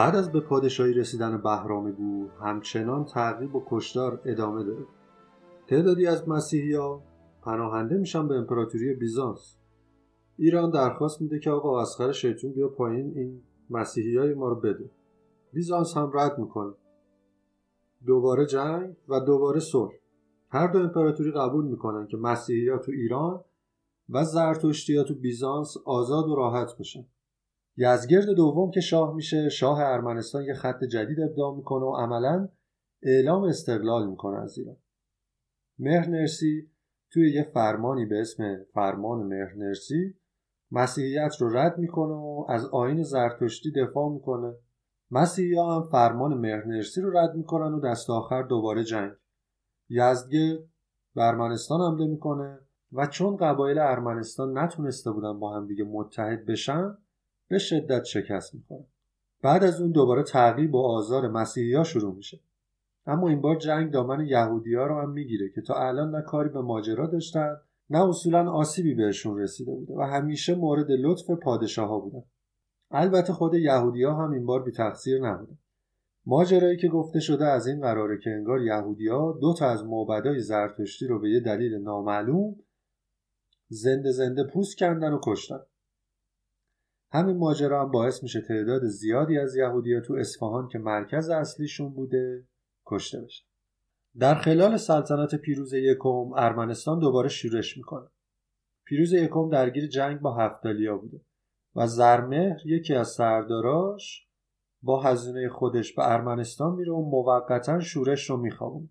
بعد 0.00 0.16
از 0.16 0.32
به 0.32 0.40
پادشاهی 0.40 0.92
رسیدن 0.92 1.42
بهرام 1.42 1.92
گور 1.92 2.30
همچنان 2.40 3.04
تعقیب 3.04 3.54
و 3.54 3.62
کشتار 3.70 4.20
ادامه 4.24 4.64
داره. 4.64 4.86
تعدادی 5.66 6.06
از 6.06 6.28
مسیحی 6.28 6.74
ها 6.74 7.02
پناهنده 7.42 7.96
میشن 7.96 8.28
به 8.28 8.34
امپراتوری 8.34 8.94
بیزانس. 8.94 9.56
ایران 10.36 10.70
درخواست 10.70 11.20
میده 11.20 11.38
که 11.38 11.50
آقا 11.50 11.82
اسخر 11.82 12.12
شیطون 12.12 12.52
بیا 12.52 12.68
پایین 12.68 13.12
این 13.16 13.42
مسیحی 13.70 14.16
های 14.16 14.34
ما 14.34 14.48
رو 14.48 14.54
بده. 14.54 14.90
بیزانس 15.52 15.96
هم 15.96 16.10
رد 16.14 16.38
می‌کنه. 16.38 16.72
دوباره 18.06 18.46
جنگ 18.46 18.96
و 19.08 19.20
دوباره 19.20 19.60
صلح. 19.60 19.92
هر 20.48 20.72
دو 20.72 20.78
امپراتوری 20.78 21.30
قبول 21.30 21.64
می‌کنن 21.64 22.06
که 22.06 22.16
مسیحی 22.16 22.68
ها 22.68 22.78
تو 22.78 22.92
ایران 22.92 23.40
و 24.08 24.24
زرتشتی 24.24 24.96
ها 24.96 25.04
تو 25.04 25.14
بیزانس 25.14 25.76
آزاد 25.84 26.28
و 26.28 26.34
راحت 26.34 26.78
بشن. 26.78 27.06
یزگرد 27.82 28.26
دوم 28.36 28.70
که 28.70 28.80
شاه 28.80 29.14
میشه 29.14 29.48
شاه 29.48 29.80
ارمنستان 29.80 30.44
یه 30.44 30.54
خط 30.54 30.84
جدید 30.84 31.20
ابداع 31.20 31.56
می‌کنه 31.56 31.84
و 31.84 31.96
عملا 31.96 32.48
اعلام 33.02 33.42
استقلال 33.42 34.10
می‌کنه 34.10 34.38
از 34.42 34.58
ایران. 34.58 34.76
مهرنرسی 35.78 36.70
توی 37.10 37.32
یه 37.32 37.42
فرمانی 37.42 38.06
به 38.06 38.20
اسم 38.20 38.56
فرمان 38.74 39.26
مهرنرسی 39.26 40.14
مسیحیت 40.70 41.36
رو 41.40 41.56
رد 41.56 41.78
می‌کنه 41.78 42.12
و 42.12 42.46
از 42.48 42.66
آین 42.66 43.02
زرتشتی 43.02 43.72
دفاع 43.72 44.12
می‌کنه. 44.12 44.54
مسیحی 45.10 45.58
هم 45.58 45.88
فرمان 45.92 46.34
مهرنرسی 46.34 47.00
رو 47.00 47.18
رد 47.18 47.34
می‌کنن 47.34 47.74
و 47.74 47.80
دست 47.80 48.10
آخر 48.10 48.42
دوباره 48.42 48.84
جنگ. 48.84 49.12
یزدگرد 49.88 50.60
به 51.14 51.22
ارمنستان 51.22 51.80
حمله 51.80 52.06
می‌کنه 52.06 52.58
و 52.92 53.06
چون 53.06 53.36
قبایل 53.36 53.78
ارمنستان 53.78 54.58
نتونسته 54.58 55.10
بودن 55.10 55.40
با 55.40 55.56
هم 55.56 55.66
دیگه 55.66 55.84
متحد 55.84 56.46
بشن 56.46 56.96
به 57.50 57.58
شدت 57.58 58.04
شکست 58.04 58.54
می‌خوره. 58.54 58.84
بعد 59.42 59.64
از 59.64 59.80
اون 59.80 59.90
دوباره 59.90 60.22
تعقیب 60.22 60.74
و 60.74 60.78
آزار 60.78 61.28
مسیحی 61.28 61.84
شروع 61.84 62.14
میشه. 62.14 62.40
اما 63.06 63.28
این 63.28 63.40
بار 63.40 63.56
جنگ 63.56 63.90
دامن 63.90 64.26
یهودی 64.26 64.74
ها 64.74 64.86
رو 64.86 65.00
هم 65.00 65.10
می‌گیره 65.10 65.48
که 65.54 65.60
تا 65.60 65.74
الان 65.74 66.14
نه 66.14 66.22
کاری 66.22 66.48
به 66.48 66.60
ماجرا 66.60 67.06
داشتن 67.06 67.56
نه 67.90 68.08
اصولا 68.08 68.50
آسیبی 68.50 68.94
بهشون 68.94 69.38
رسیده 69.38 69.72
بوده 69.74 69.94
و 69.94 70.00
همیشه 70.00 70.54
مورد 70.54 70.90
لطف 70.90 71.30
پادشاه 71.30 71.88
ها 71.88 71.98
بودن. 71.98 72.22
البته 72.90 73.32
خود 73.32 73.54
یهودی 73.54 74.04
ها 74.04 74.24
هم 74.24 74.30
این 74.30 74.46
بار 74.46 74.62
بی 74.62 74.72
تقصیر 74.72 75.28
نبودن. 75.28 75.58
ماجرایی 76.26 76.76
که 76.76 76.88
گفته 76.88 77.20
شده 77.20 77.46
از 77.46 77.66
این 77.66 77.80
قراره 77.80 78.18
که 78.18 78.30
انگار 78.30 78.60
یهودی 78.60 79.08
ها 79.08 79.38
دو 79.40 79.54
تا 79.54 79.66
از 79.66 79.84
معبدای 79.84 80.40
زرتشتی 80.40 81.06
رو 81.06 81.20
به 81.20 81.30
یه 81.30 81.40
دلیل 81.40 81.74
نامعلوم 81.74 82.56
زنده 83.68 84.12
زنده 84.12 84.44
پوست 84.44 84.78
کندن 84.78 85.12
و 85.12 85.20
کشتن. 85.22 85.60
همین 87.12 87.36
ماجرا 87.36 87.82
هم 87.82 87.90
باعث 87.90 88.22
میشه 88.22 88.40
تعداد 88.40 88.86
زیادی 88.86 89.38
از 89.38 89.56
یهودی‌ها 89.56 90.00
تو 90.00 90.14
اصفهان 90.14 90.68
که 90.68 90.78
مرکز 90.78 91.28
اصلیشون 91.28 91.88
بوده 91.92 92.44
کشته 92.86 93.20
بشن. 93.20 93.44
در 94.18 94.34
خلال 94.34 94.76
سلطنت 94.76 95.34
پیروز 95.34 95.72
یکم 95.72 96.32
ارمنستان 96.36 96.98
دوباره 96.98 97.28
شورش 97.28 97.76
می‌کنه. 97.76 98.08
پیروز 98.84 99.12
یکم 99.12 99.48
درگیر 99.48 99.86
جنگ 99.86 100.20
با 100.20 100.36
هفتالیا 100.36 100.96
بوده 100.96 101.20
و 101.76 101.86
زرمهر 101.86 102.66
یکی 102.66 102.94
از 102.94 103.08
سرداراش 103.08 104.26
با 104.82 105.02
هزینه 105.02 105.48
خودش 105.48 105.94
به 105.94 106.12
ارمنستان 106.12 106.74
میره 106.74 106.92
و 106.92 107.10
موقتا 107.10 107.80
شورش 107.80 108.30
رو 108.30 108.36
میخوابونه. 108.36 108.88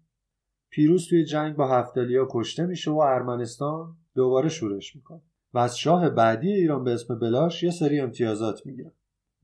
پیروز 0.70 1.10
توی 1.10 1.26
جنگ 1.26 1.56
با 1.56 1.68
هفتالیا 1.68 2.28
کشته 2.32 2.66
میشه 2.66 2.92
و 2.92 2.98
ارمنستان 2.98 3.98
دوباره 4.16 4.50
شورش 4.50 4.96
می‌کنه. 4.96 5.22
و 5.54 5.58
از 5.58 5.78
شاه 5.78 6.10
بعدی 6.10 6.52
ایران 6.52 6.84
به 6.84 6.94
اسم 6.94 7.20
بلاش 7.20 7.64
یه 7.64 7.72
سری 7.72 8.00
امتیازات 8.00 8.66
می‌گیرن. 8.66 8.92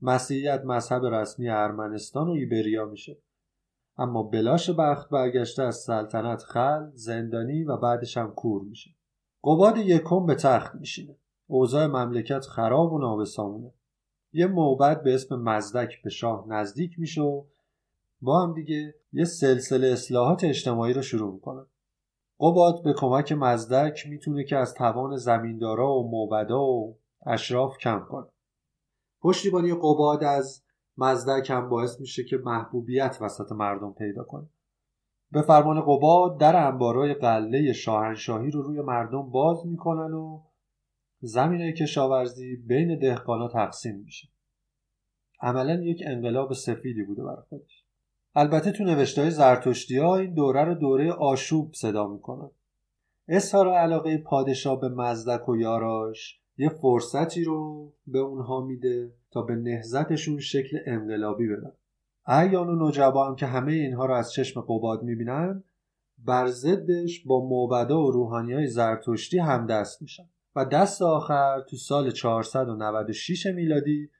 مسیحیت 0.02 0.62
مذهب 0.64 1.04
رسمی 1.04 1.48
ارمنستان 1.48 2.28
و 2.28 2.30
ایبریا 2.30 2.84
میشه. 2.84 3.18
اما 3.98 4.22
بلاش 4.22 4.70
بخت 4.70 5.10
برگشته 5.10 5.62
از 5.62 5.76
سلطنت 5.76 6.42
خل 6.42 6.90
زندانی 6.94 7.64
و 7.64 7.76
بعدش 7.76 8.16
هم 8.16 8.30
کور 8.34 8.62
میشه. 8.62 8.90
قباد 9.44 9.76
یکم 9.76 10.26
به 10.26 10.34
تخت 10.34 10.74
میشینه. 10.74 11.16
اوضاع 11.46 11.86
مملکت 11.86 12.46
خراب 12.46 12.92
و 12.92 12.98
نابسامونه. 12.98 13.72
یه 14.32 14.46
موبت 14.46 15.02
به 15.02 15.14
اسم 15.14 15.36
مزدک 15.36 16.02
به 16.02 16.10
شاه 16.10 16.44
نزدیک 16.48 16.98
میشه 16.98 17.20
و 17.20 17.44
با 18.20 18.42
هم 18.42 18.54
دیگه 18.54 18.94
یه 19.12 19.24
سلسله 19.24 19.86
اصلاحات 19.86 20.44
اجتماعی 20.44 20.92
رو 20.92 21.02
شروع 21.02 21.34
می‌کنن. 21.34 21.66
قباد 22.40 22.82
به 22.82 22.94
کمک 22.96 23.32
مزدک 23.32 24.06
می‌تونه 24.06 24.44
که 24.44 24.56
از 24.56 24.74
توان 24.74 25.16
زمیندارا 25.16 25.92
و 25.92 26.10
موبدا 26.10 26.62
و 26.62 26.98
اشراف 27.26 27.78
کم 27.78 28.06
کنه. 28.08 28.26
پشتیبانی 29.20 29.74
قباد 29.74 30.24
از 30.24 30.64
مزدک 30.98 31.50
هم 31.50 31.68
باعث 31.68 32.00
میشه 32.00 32.24
که 32.24 32.36
محبوبیت 32.36 33.18
وسط 33.20 33.52
مردم 33.52 33.92
پیدا 33.92 34.24
کنه. 34.24 34.48
به 35.32 35.42
فرمان 35.42 35.80
قباد 35.80 36.40
در 36.40 36.66
انبارای 36.66 37.14
قله 37.14 37.72
شاهنشاهی 37.72 38.50
رو 38.50 38.62
روی 38.62 38.80
مردم 38.80 39.30
باز 39.30 39.66
می‌کنن 39.66 40.12
و 40.12 40.42
زمینه 41.20 41.72
کشاورزی 41.72 42.56
بین 42.56 42.98
دهقانا 42.98 43.48
تقسیم 43.48 43.96
میشه. 43.96 44.28
عملا 45.40 45.74
یک 45.82 46.02
انقلاب 46.06 46.52
سفیدی 46.52 47.02
بوده 47.02 47.22
برای 47.24 47.42
خودش. 47.48 47.75
البته 48.38 48.72
تو 48.72 48.84
نوشته 48.84 49.22
های 49.22 49.30
زرتشتی 49.30 49.98
ها 49.98 50.16
این 50.16 50.34
دوره 50.34 50.64
رو 50.64 50.74
دوره 50.74 51.12
آشوب 51.12 51.74
صدا 51.74 52.06
می‌کنن. 52.06 52.50
اظهار 53.28 53.68
علاقه 53.68 54.18
پادشاه 54.18 54.80
به 54.80 54.88
مزدک 54.88 55.48
و 55.48 55.56
یاراش 55.56 56.40
یه 56.58 56.68
فرصتی 56.68 57.44
رو 57.44 57.92
به 58.06 58.18
اونها 58.18 58.60
میده 58.60 59.12
تا 59.30 59.42
به 59.42 59.54
نهزتشون 59.54 60.40
شکل 60.40 60.78
انقلابی 60.86 61.48
بدن. 61.48 61.72
اعیان 62.26 62.68
و 62.68 62.88
نجبا 62.88 63.28
هم 63.28 63.36
که 63.36 63.46
همه 63.46 63.72
اینها 63.72 64.06
رو 64.06 64.14
از 64.14 64.32
چشم 64.32 64.60
قباد 64.60 65.02
می‌بینن 65.02 65.62
بر 66.18 66.46
ضدش 66.46 67.24
با 67.26 67.44
موبدا 67.44 68.02
و 68.02 68.10
روحانی 68.10 68.52
های 68.52 68.66
زرتشتی 68.66 69.38
همدست 69.38 70.02
میشن. 70.02 70.28
و 70.56 70.64
دست 70.64 71.02
آخر 71.02 71.60
تو 71.60 71.76
سال 71.76 72.10
496 72.10 73.46
میلادی 73.46 74.10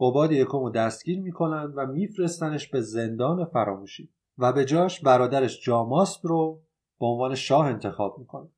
قباد 0.00 0.32
یکم 0.32 0.58
رو 0.58 0.70
دستگیر 0.70 1.20
می‌کنن 1.20 1.72
و 1.76 1.86
میفرستنش 1.86 2.68
به 2.68 2.80
زندان 2.80 3.44
فراموشی 3.44 4.10
و 4.38 4.52
به 4.52 4.64
جاش 4.64 5.00
برادرش 5.00 5.64
جاماسب 5.64 6.26
رو 6.26 6.62
به 7.00 7.06
عنوان 7.06 7.34
شاه 7.34 7.66
انتخاب 7.66 8.18
می‌کنن 8.18 8.48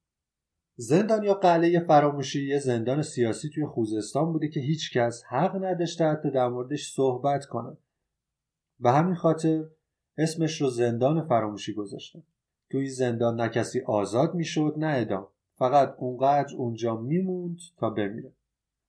زندان 0.76 1.22
یا 1.22 1.34
قلعه 1.34 1.80
فراموشی 1.80 2.48
یه 2.48 2.58
زندان 2.58 3.02
سیاسی 3.02 3.50
توی 3.50 3.66
خوزستان 3.66 4.32
بوده 4.32 4.48
که 4.48 4.60
هیچکس 4.60 5.22
حق 5.28 5.64
نداشته 5.64 6.04
حتی 6.04 6.30
در 6.30 6.48
موردش 6.48 6.92
صحبت 6.92 7.46
کنه. 7.46 7.76
به 8.80 8.90
همین 8.90 9.14
خاطر 9.14 9.64
اسمش 10.18 10.60
رو 10.60 10.70
زندان 10.70 11.28
فراموشی 11.28 11.74
گذاشتن. 11.74 12.22
توی 12.70 12.88
زندان 12.88 13.40
نه 13.40 13.48
کسی 13.48 13.80
آزاد 13.80 14.34
می‌شد 14.34 14.74
نه 14.76 14.94
ادام 14.96 15.28
فقط 15.54 15.94
اونقدر 15.98 16.56
اونجا 16.56 16.96
میموند 16.96 17.58
تا 17.76 17.90
بمیره. 17.90 18.32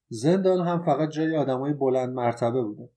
زندان 0.10 0.68
هم 0.68 0.84
فقط 0.84 1.10
جای 1.10 1.38
آدمای 1.38 1.74
بلند 1.74 2.14
مرتبه 2.14 2.64
بوده. 2.64 2.90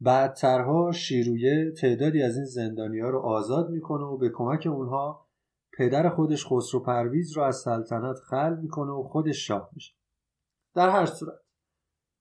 بعدترها 0.00 0.92
شیرویه 0.92 1.72
تعدادی 1.80 2.22
از 2.22 2.36
این 2.36 2.44
زندانی 2.44 3.00
ها 3.00 3.10
رو 3.10 3.18
آزاد 3.18 3.70
می‌کنه 3.70 4.04
و 4.04 4.16
به 4.16 4.30
کمک 4.34 4.66
اونها 4.66 5.26
پدر 5.78 6.08
خودش 6.08 6.46
خسرو 6.46 6.80
پرویز 6.80 7.36
رو 7.36 7.42
از 7.42 7.56
سلطنت 7.56 8.16
خل 8.16 8.56
می‌کنه 8.62 8.92
و 8.92 9.02
خودش 9.02 9.46
شاه 9.46 9.70
میشه. 9.72 9.94
در 10.74 10.90
هر 10.90 11.06
صورت 11.06 11.38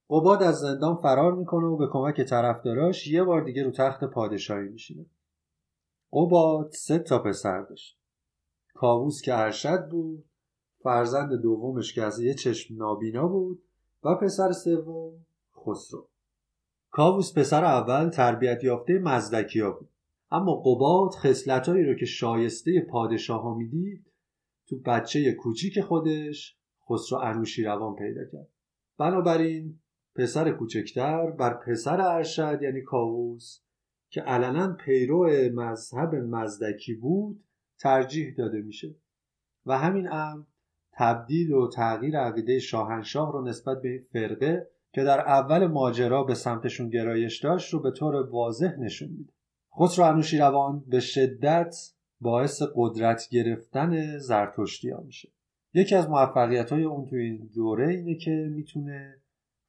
قباد 0.10 0.43
از 0.43 0.60
زندان 0.60 0.95
فرار 0.95 1.36
می‌کنه 1.36 1.65
و 1.65 1.77
به 1.77 1.88
کمک 1.91 2.21
طرفداراش 2.21 3.08
یه 3.08 3.23
بار 3.23 3.43
دیگه 3.43 3.63
رو 3.63 3.71
تخت 3.71 4.04
پادشاهی 4.04 4.69
میشینه. 4.69 5.06
قباد 6.13 6.71
سه 6.71 6.99
تا 6.99 7.19
پسر 7.19 7.62
داشت. 7.62 7.99
کاووس 8.73 9.21
که 9.21 9.39
ارشد 9.39 9.88
بود 9.89 10.25
فرزند 10.84 11.41
دومش 11.41 11.93
که 11.93 12.04
از 12.04 12.19
یه 12.19 12.34
چشم 12.34 12.75
نابینا 12.77 13.27
بود 13.27 13.63
و 14.03 14.15
پسر 14.15 14.51
سوم 14.51 15.25
خسرو. 15.55 16.07
کاووس 16.91 17.37
پسر 17.37 17.65
اول 17.65 18.09
تربیت 18.09 18.63
یافته 18.63 18.99
مزدکیا 18.99 19.71
بود. 19.71 19.89
اما 20.31 20.55
قباد 20.55 21.11
خصلتهایی 21.11 21.83
رو 21.83 21.95
که 21.95 22.05
شایسته 22.05 22.81
پادشاه 22.81 23.57
می‌دید 23.57 24.11
تو 24.67 24.79
بچه 24.85 25.31
کوچیک 25.31 25.81
خودش 25.81 26.57
خسرو 26.89 27.19
انوشیروان 27.19 27.95
پیدا 27.95 28.21
کرد. 28.31 28.47
بنابراین 28.97 29.79
پسر 30.15 30.51
کوچکتر 30.51 31.31
بر 31.31 31.53
پسر 31.53 32.01
ارشد 32.01 32.59
یعنی 32.61 32.81
کاووس 32.81 33.59
که 34.09 34.21
علنا 34.21 34.73
پیرو 34.73 35.29
مذهب 35.53 36.15
مزدکی 36.15 36.93
بود 36.93 37.43
ترجیح 37.79 38.35
داده 38.37 38.61
میشه. 38.61 38.95
و 39.65 39.77
همین 39.77 40.11
امر 40.11 40.43
تبدیل 40.93 41.51
و 41.54 41.67
تغییر 41.67 42.19
عقیده 42.19 42.60
شاهنشاه 42.60 43.34
رو 43.34 43.41
نسبت 43.41 43.82
به 43.82 43.89
این 43.89 44.01
فرقه 44.01 44.67
که 44.93 45.04
در 45.04 45.19
اول 45.19 45.67
ماجرا 45.67 46.23
به 46.23 46.34
سمتشون 46.34 46.89
گرایش 46.89 47.39
داشت 47.39 47.73
رو 47.73 47.80
به 47.80 47.91
طور 47.91 48.30
واضح 48.30 48.75
نشون 48.80 49.10
میده. 49.10 49.34
خسرو 49.80 50.06
انوشیروان 50.06 50.84
به 50.88 50.99
شدت 50.99 51.75
باعث 52.21 52.62
قدرت 52.75 53.27
گرفتن 53.30 54.17
زرتشتی 54.17 54.93
میشه. 55.06 55.30
یکی 55.73 55.95
از 55.95 56.10
موفقیت 56.10 56.73
های 56.73 56.84
اون 56.84 57.06
تو 57.06 57.15
این 57.15 57.49
دوره 57.56 57.89
اینه 57.89 58.15
که 58.15 58.32
می‌تونه 58.51 59.17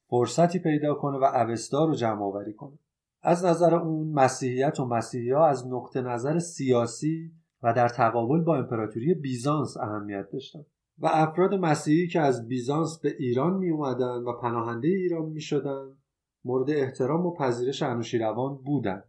فرصتی 0.07 0.59
پیدا 0.59 0.95
کنه 0.95 1.19
و 1.19 1.25
اوستا 1.25 1.85
رو 1.85 1.95
جمع 1.95 2.23
آوری 2.23 2.53
کنه. 2.53 2.79
از 3.23 3.45
نظر 3.45 3.75
اون 3.75 4.09
مسیحیت 4.09 4.81
و 4.81 4.85
مسیحی 4.85 5.33
از 5.33 5.67
نقطه 5.67 6.01
نظر 6.01 6.39
سیاسی 6.39 7.33
و 7.63 7.73
در 7.73 7.89
تقابل 7.89 8.41
با 8.41 8.57
امپراتوری 8.57 9.15
بیزانس 9.15 9.77
اهمیت 9.77 10.31
داشتن. 10.31 10.65
و 11.03 11.07
افراد 11.07 11.55
مسیحی 11.55 12.09
که 12.09 12.21
از 12.21 12.49
بیزانس 12.49 12.99
به 12.99 13.15
ایران 13.19 13.57
می 13.57 13.71
اومدن 13.71 14.23
و 14.23 14.33
پناهنده 14.33 14.89
ایران 14.89 15.29
می 15.29 15.41
شدن 15.41 15.97
مورد 16.45 16.71
احترام 16.71 17.27
و 17.27 17.35
پذیرش 17.35 17.83
انوشیروان 17.83 18.57
بودند 18.57 19.05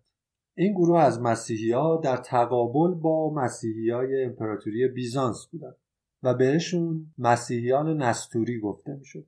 این 0.56 0.74
گروه 0.74 1.00
از 1.00 1.22
مسیحی 1.22 1.72
ها 1.72 2.02
در 2.04 2.18
تقابل 2.18 2.94
با 2.94 3.34
مسیحی 3.34 3.90
های 3.90 4.24
امپراتوری 4.24 4.88
بیزانس 4.88 5.48
بودند 5.52 5.76
و 6.24 6.34
بهشون 6.34 7.14
مسیحیان 7.18 7.98
نستوری 8.02 8.60
گفته 8.60 8.96
می 8.96 9.06
شد. 9.06 9.26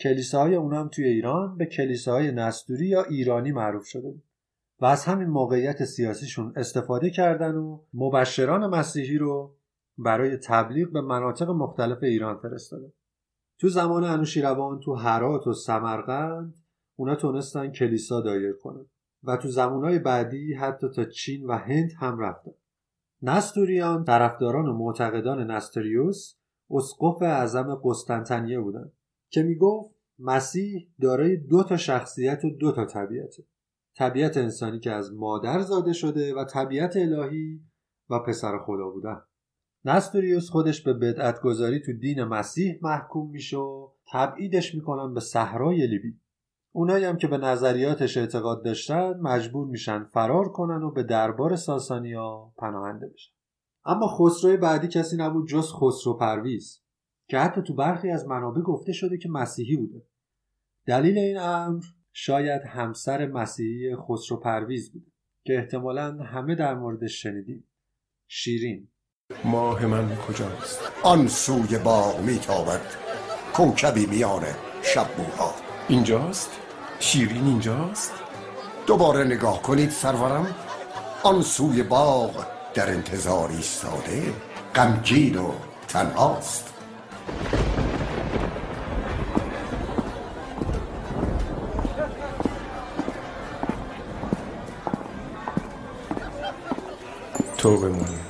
کلیساهای 0.00 0.54
اونم 0.54 0.88
توی 0.88 1.04
ایران 1.04 1.56
به 1.56 1.66
کلیساهای 1.66 2.32
نستوری 2.32 2.86
یا 2.86 3.02
ایرانی 3.02 3.52
معروف 3.52 3.86
شده 3.86 4.10
بود 4.10 4.22
و 4.80 4.86
از 4.86 5.04
همین 5.04 5.28
موقعیت 5.28 5.84
سیاسیشون 5.84 6.52
استفاده 6.56 7.10
کردن 7.10 7.54
و 7.54 7.80
مبشران 7.94 8.66
مسیحی 8.66 9.18
رو 9.18 9.57
برای 9.98 10.36
تبلیغ 10.36 10.92
به 10.92 11.00
مناطق 11.00 11.50
مختلف 11.50 12.02
ایران 12.02 12.36
فرستاده. 12.36 12.92
تو 13.58 13.68
زمان 13.68 14.04
انوشیروان 14.04 14.80
تو 14.80 14.94
هرات 14.94 15.46
و 15.46 15.52
سمرقند 15.52 16.54
اونا 16.96 17.14
تونستن 17.14 17.72
کلیسا 17.72 18.20
دایر 18.20 18.52
کنن. 18.52 18.86
و 19.24 19.36
تو 19.36 19.48
زمانهای 19.48 19.98
بعدی 19.98 20.54
حتی 20.54 20.88
تا 20.88 21.04
چین 21.04 21.46
و 21.46 21.52
هند 21.52 21.92
هم 21.98 22.18
رفتن. 22.18 22.52
نستوریان 23.22 24.04
طرفداران 24.04 24.68
و 24.68 24.72
معتقدان 24.72 25.50
نستریوس 25.50 26.34
اسقف 26.70 27.22
اعظم 27.22 27.80
قسطنطنیه 27.84 28.60
بودند 28.60 28.92
که 29.30 29.42
می‌گفت 29.42 29.94
مسیح 30.18 30.88
دارای 31.00 31.36
دو 31.36 31.62
تا 31.62 31.76
شخصیت 31.76 32.44
و 32.44 32.50
دو 32.50 32.72
تا 32.72 32.84
طبیعته. 32.84 33.44
طبیعت 33.96 34.36
انسانی 34.36 34.80
که 34.80 34.92
از 34.92 35.12
مادر 35.12 35.60
زاده 35.60 35.92
شده 35.92 36.34
و 36.34 36.44
طبیعت 36.44 36.96
الهی 36.96 37.60
و 38.10 38.18
پسر 38.18 38.58
خدا 38.58 38.88
بودن. 38.88 39.22
نستوریوس 39.88 40.50
خودش 40.50 40.82
به 40.82 40.92
بدعت 40.92 41.40
گذاری 41.40 41.80
تو 41.80 41.92
دین 41.92 42.24
مسیح 42.24 42.78
محکوم 42.82 43.30
میشه 43.30 43.56
و 43.56 43.88
تبعیدش 44.12 44.74
می‌کنن 44.74 45.14
به 45.14 45.20
صحرای 45.20 45.86
لیبی. 45.86 46.20
اونایی 46.72 47.04
هم 47.04 47.16
که 47.16 47.26
به 47.26 47.38
نظریاتش 47.38 48.16
اعتقاد 48.16 48.64
داشتن 48.64 49.20
مجبور 49.20 49.66
میشن 49.66 50.04
فرار 50.04 50.48
کنن 50.48 50.82
و 50.82 50.90
به 50.90 51.02
دربار 51.02 51.56
ساسانیا 51.56 52.52
پناهنده 52.58 53.06
بشن. 53.08 53.32
اما 53.84 54.06
خسروی 54.06 54.56
بعدی 54.56 54.88
کسی 54.88 55.16
نبود 55.16 55.48
جز 55.48 55.72
خسرو 55.72 56.16
پرویز 56.16 56.82
که 57.28 57.38
حتی 57.38 57.62
تو 57.62 57.74
برخی 57.74 58.10
از 58.10 58.26
منابع 58.26 58.60
گفته 58.60 58.92
شده 58.92 59.18
که 59.18 59.28
مسیحی 59.28 59.76
بوده. 59.76 60.02
دلیل 60.86 61.18
این 61.18 61.38
امر 61.38 61.84
شاید 62.12 62.62
همسر 62.62 63.26
مسیحی 63.26 63.96
خسرو 63.96 64.36
پرویز 64.36 64.92
بوده 64.92 65.10
که 65.44 65.56
احتمالا 65.58 66.16
همه 66.22 66.54
در 66.54 66.74
موردش 66.74 67.22
شنیدیم. 67.22 67.64
شیرین. 68.26 68.88
ماه 69.44 69.86
من 69.86 70.16
کجاست؟ 70.16 70.80
آن 71.02 71.28
سوی 71.28 71.78
باغ 71.78 72.20
میتابد 72.20 72.80
کوکبی 73.54 74.06
میان 74.06 74.42
شبوها 74.82 75.54
اینجاست؟ 75.88 76.50
شیرین 77.00 77.44
اینجاست؟ 77.44 78.12
دوباره 78.86 79.24
نگاه 79.24 79.62
کنید 79.62 79.90
سرورم. 79.90 80.54
آن 81.22 81.42
سوی 81.42 81.82
باغ 81.82 82.46
در 82.74 82.90
انتظار 82.90 83.50
ایستاده 83.50 84.32
غمگین 84.74 85.38
و 85.38 85.52
تنهاست. 85.88 86.72
توبه 97.58 98.27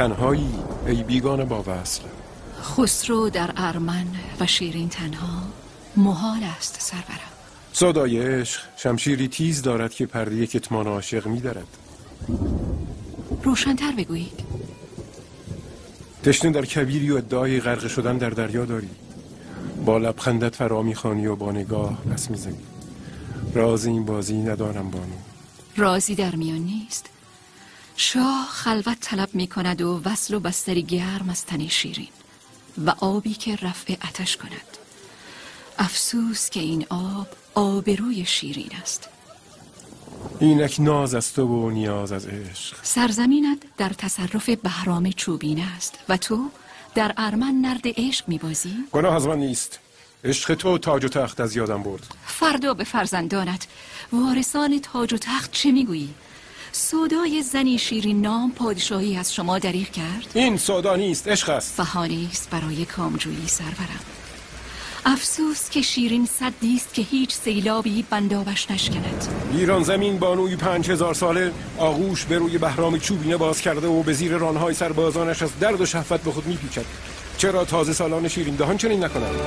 تنهایی 0.00 0.54
ای 0.86 1.02
بیگانه 1.02 1.44
با 1.44 1.64
وصل. 1.66 2.02
خسرو 2.62 3.30
در 3.30 3.50
ارمن 3.56 4.06
و 4.40 4.46
شیرین 4.46 4.88
تنها 4.88 5.42
محال 5.96 6.42
است 6.58 6.76
سرورم. 6.80 7.30
صدای 7.72 8.20
عشق 8.20 8.60
شمشیری 8.76 9.28
تیز 9.28 9.62
دارد 9.62 9.94
که 9.94 10.06
پرده 10.06 10.46
کتمان 10.46 10.86
عاشق 10.86 11.26
می 11.26 11.40
دارد 11.40 11.66
روشنتر 13.42 13.92
بگویید. 13.92 14.40
تشنه 16.24 16.50
در 16.50 16.64
کبیری 16.64 17.10
و 17.10 17.16
ادعای 17.16 17.60
غرق 17.60 17.88
شدن 17.88 18.18
در 18.18 18.30
دریا 18.30 18.64
داری. 18.64 18.90
با 19.86 19.98
لبخندت 19.98 20.54
فرا 20.54 20.82
می‌خوانی 20.82 21.26
و 21.26 21.36
با 21.36 21.52
نگاه 21.52 22.02
پس 22.02 22.30
می‌زنی. 22.30 22.64
راز 23.54 23.86
این 23.86 24.04
بازی 24.04 24.36
ندارم 24.36 24.90
بانو. 24.90 25.16
رازی 25.76 26.14
در 26.14 26.34
میان 26.34 26.58
نیست. 26.58 27.06
شاه 28.02 28.46
خلوت 28.50 29.00
طلب 29.00 29.28
می 29.32 29.46
کند 29.46 29.82
و 29.82 30.00
وصل 30.04 30.34
و 30.34 30.40
بستری 30.40 30.82
گرم 30.82 31.28
از 31.30 31.44
تن 31.44 31.68
شیرین 31.68 32.08
و 32.86 32.90
آبی 32.90 33.34
که 33.34 33.56
رفع 33.56 33.92
اتش 33.92 34.36
کند. 34.36 34.76
افسوس 35.78 36.50
که 36.50 36.60
این 36.60 36.86
آب 36.90 37.28
آبروی 37.54 38.24
شیرین 38.24 38.70
است. 38.82 39.08
اینک 40.40 40.76
ناز 40.78 41.14
از 41.14 41.32
تو 41.32 41.46
و 41.46 41.70
نیاز 41.70 42.12
از 42.12 42.26
عشق. 42.26 42.76
سرزمینت 42.82 43.58
در 43.76 43.88
تصرف 43.88 44.50
بهرام 44.50 45.10
چوبین 45.10 45.62
است 45.62 45.98
و 46.08 46.16
تو 46.16 46.50
در 46.94 47.14
ارمن 47.16 47.54
نرد 47.54 47.82
عشق 47.84 48.28
میبازی؟ 48.28 48.74
گناه 48.92 49.14
از 49.14 49.26
من 49.26 49.38
نیست. 49.38 49.78
عشق 50.24 50.54
تو 50.54 50.78
تاج 50.78 51.04
و 51.04 51.08
تخت 51.08 51.40
از 51.40 51.56
یادم 51.56 51.82
برد. 51.82 52.14
فردا 52.26 52.74
به 52.74 52.84
فرزندانت 52.84 53.66
وارثان 54.12 54.80
تاج 54.80 55.12
و 55.12 55.16
تخت 55.16 55.52
چه 55.52 55.72
می‌گویی؟ 55.72 56.14
سودای 56.72 57.42
زنی 57.42 57.78
شیرین 57.78 58.20
نام 58.20 58.52
پادشاهی 58.52 59.16
از 59.16 59.34
شما 59.34 59.58
دریغ 59.58 59.90
کرد؟ 59.90 60.30
این 60.34 60.56
سودا 60.56 60.96
نیست 60.96 61.28
عشق 61.28 61.48
است. 61.48 61.76
بهانه 61.76 62.26
است 62.30 62.50
برای 62.50 62.84
کامجویی 62.84 63.46
سرورم. 63.48 64.00
افسوس 65.06 65.70
که 65.70 65.82
شیرین 65.82 66.26
صدی 66.26 66.76
است 66.76 66.94
که 66.94 67.02
هیچ 67.02 67.34
سیلابی 67.34 68.04
بندابش 68.10 68.70
نشکند. 68.70 69.28
ایران 69.52 69.82
زمین 69.82 70.18
بانوی 70.18 70.56
پنج 70.56 70.90
هزار 70.90 71.14
ساله 71.14 71.52
آغوش 71.78 72.24
به 72.24 72.38
روی 72.38 72.58
بهرام 72.58 72.98
چوبینه 72.98 73.36
باز 73.36 73.60
کرده 73.60 73.86
و 73.86 74.02
به 74.02 74.12
زیر 74.12 74.36
رانهای 74.36 74.74
سربازانش 74.74 75.42
از 75.42 75.58
درد 75.60 75.80
و 75.80 75.86
شهوت 75.86 76.20
به 76.20 76.30
خود 76.30 76.46
میپیچد. 76.46 76.84
چرا 77.38 77.64
تازه 77.64 77.92
سالان 77.92 78.28
شیرین 78.28 78.54
دهان 78.54 78.76
چنین 78.76 79.04
نکنند؟ 79.04 79.40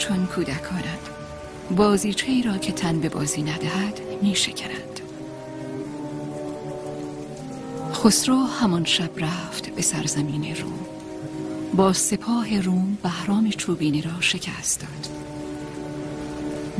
چون 0.00 0.26
کودکانند 0.26 1.08
بازیچه 1.76 2.26
ای 2.32 2.42
را 2.42 2.58
که 2.58 2.72
تن 2.72 3.00
به 3.00 3.08
بازی 3.08 3.42
ندهد 3.42 4.00
می 4.22 4.34
شکنند 4.36 5.00
خسرو 7.92 8.36
همان 8.36 8.84
شب 8.84 9.10
رفت 9.18 9.70
به 9.70 9.82
سرزمین 9.82 10.56
روم. 10.56 10.78
با 11.74 11.92
سپاه 11.92 12.60
روم 12.60 12.98
بهرام 13.02 13.50
چوبینی 13.50 14.02
را 14.02 14.20
شکست 14.20 14.80
داد. 14.80 15.16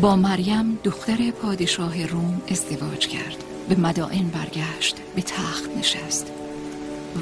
با 0.00 0.16
مریم 0.16 0.78
دختر 0.85 1.30
پادشاه 1.30 2.06
روم 2.06 2.42
ازدواج 2.48 3.09
کرد. 3.09 3.44
به 3.68 3.74
مدائن 3.74 4.28
برگشت 4.28 4.96
به 5.14 5.22
تخت 5.22 5.76
نشست. 5.78 6.26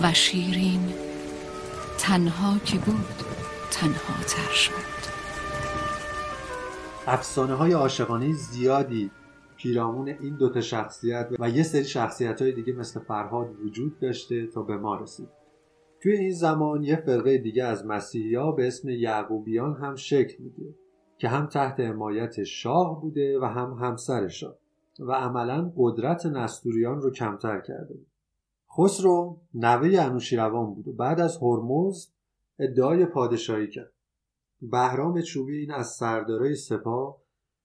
و 0.02 0.12
شیرین 0.14 0.92
تنها 1.98 2.58
که 2.64 2.78
بود 2.78 3.24
تنها 3.70 4.22
تر 4.26 4.54
شد. 4.54 4.97
افسانه 7.10 7.54
های 7.54 7.72
عاشقانه 7.72 8.32
زیادی 8.32 9.10
پیرامون 9.56 10.08
این 10.08 10.36
دوتا 10.36 10.60
شخصیت 10.60 11.28
و 11.38 11.50
یه 11.50 11.62
سری 11.62 11.84
شخصیت 11.84 12.42
های 12.42 12.52
دیگه 12.52 12.72
مثل 12.72 13.00
فرهاد 13.00 13.60
وجود 13.64 13.98
داشته 13.98 14.46
تا 14.46 14.62
به 14.62 14.76
ما 14.76 14.96
رسید. 14.96 15.28
توی 16.02 16.12
این 16.12 16.32
زمان 16.32 16.82
یه 16.82 16.96
فرقه 16.96 17.38
دیگه 17.38 17.64
از 17.64 17.86
مسیحی 17.86 18.34
ها 18.34 18.52
به 18.52 18.66
اسم 18.66 18.88
یعقوبیان 18.88 19.76
هم 19.76 19.94
شکل 19.94 20.42
می‌گیره 20.42 20.74
که 21.18 21.28
هم 21.28 21.46
تحت 21.46 21.80
حمایت 21.80 22.44
شاه 22.44 23.00
بوده 23.00 23.38
و 23.40 23.44
هم 23.44 23.72
همسر 23.72 24.28
شاه 24.28 24.54
و 25.00 25.12
عملا 25.12 25.72
قدرت 25.76 26.26
نستوریان 26.26 27.00
رو 27.00 27.10
کمتر 27.10 27.60
کرده 27.60 27.94
بود. 27.94 28.06
خسرو 28.78 29.40
نوه 29.54 30.00
انوشیروان 30.00 30.74
بود 30.74 30.88
و 30.88 30.92
بعد 30.92 31.20
از 31.20 31.38
هرمز 31.42 32.06
ادعای 32.58 33.06
پادشاهی 33.06 33.68
کرد. 33.68 33.92
بهرام 34.62 35.22
چوبی 35.22 35.58
این 35.58 35.70
از 35.70 35.88
سردارای 35.88 36.54
سپاه 36.54 37.18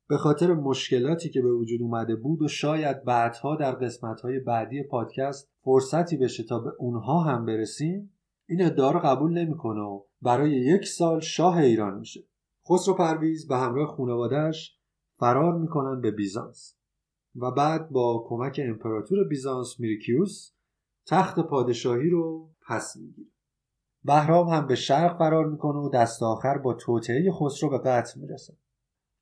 به 0.08 0.18
خاطر 0.18 0.54
مشکلاتی 0.54 1.30
که 1.30 1.42
به 1.42 1.52
وجود 1.52 1.82
اومده 1.82 2.16
بود 2.16 2.42
و 2.42 2.48
شاید 2.48 3.04
بعدها 3.04 3.56
در 3.56 3.72
قسمتهای 3.72 4.40
بعدی 4.40 4.84
پادکست 4.84 5.50
فرصتی 5.62 6.18
بشه 6.18 6.44
تا 6.44 6.60
به 6.60 6.72
اونها 6.78 7.20
هم 7.20 7.46
برسیم 7.46 8.14
این 8.50 8.66
ادعا 8.66 8.92
رو 8.92 9.00
قبول 9.00 9.34
نمی‌کنه 9.34 9.82
و 9.82 10.04
برای 10.22 10.52
یک 10.52 10.86
سال 10.86 11.20
شاه 11.20 11.58
ایران 11.58 12.00
میشه. 12.00 12.24
خسرو 12.70 12.94
پرویز 12.94 13.48
به 13.48 13.58
همراه 13.58 13.96
خانوادهش 13.96 14.78
فرار 15.16 15.58
می‌کنن 15.58 16.02
به 16.02 16.12
بیزانس 16.12 16.76
و 17.36 17.52
بعد 17.52 17.90
با 17.90 18.26
کمک 18.28 18.62
امپراتور 18.64 19.24
بیزانس 19.24 19.80
میریکیوس 19.80 20.52
تخت 21.06 21.40
پادشاهی 21.40 22.10
رو 22.10 22.50
پس 22.68 22.98
می‌گیره. 22.98 23.33
بهرام 24.06 24.50
هم 24.50 24.68
به 24.68 24.76
شرق 24.76 25.18
فرار 25.18 25.46
می‌کنه 25.46 25.80
و 25.80 25.90
دست 25.90 26.24
آخر 26.24 26.58
با 26.58 26.74
توطعه 26.74 27.32
خسرو 27.32 27.70
به 27.70 27.78
قتل 27.78 28.20
می‌رسه. 28.20 28.58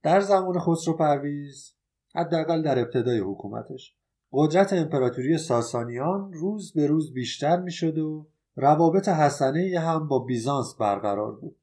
در 0.04 0.20
زمان 0.20 0.60
خسرو 0.60 0.98
پرویز 0.98 1.76
حداقل 2.15 2.62
در 2.62 2.80
ابتدای 2.80 3.20
حکومتش 3.20 3.96
قدرت 4.34 4.74
امپراتوری 4.74 5.38
ساسانیان 5.38 6.34
روز 6.34 6.74
به 6.74 6.88
روز 6.88 7.13
بیشتر 7.13 7.60
می‌شد 7.60 7.98
و 7.98 8.28
روابط 8.56 9.10
حسنه 9.10 9.80
هم 9.80 10.08
با 10.08 10.20
بیزانس 10.20 10.76
برقرار 10.80 11.36
بود. 11.36 11.56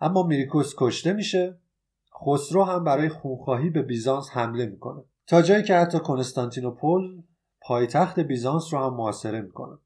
اما 0.00 0.22
میریکوس 0.22 0.74
کشته 0.78 1.12
میشه 1.12 1.58
خسرو 2.26 2.64
هم 2.64 2.84
برای 2.84 3.08
خونخواهی 3.08 3.70
به 3.70 3.82
بیزانس 3.82 4.30
حمله 4.30 4.66
می‌کنه. 4.66 5.04
تا 5.26 5.42
جایی 5.42 5.62
که 5.62 5.76
حتی 5.76 5.98
کنستانتینوپل 5.98 7.22
پایتخت 7.60 8.20
بیزانس 8.20 8.74
رو 8.74 8.78
هم 8.80 8.94
محاصره 8.94 9.40
می‌کنه. 9.40 9.78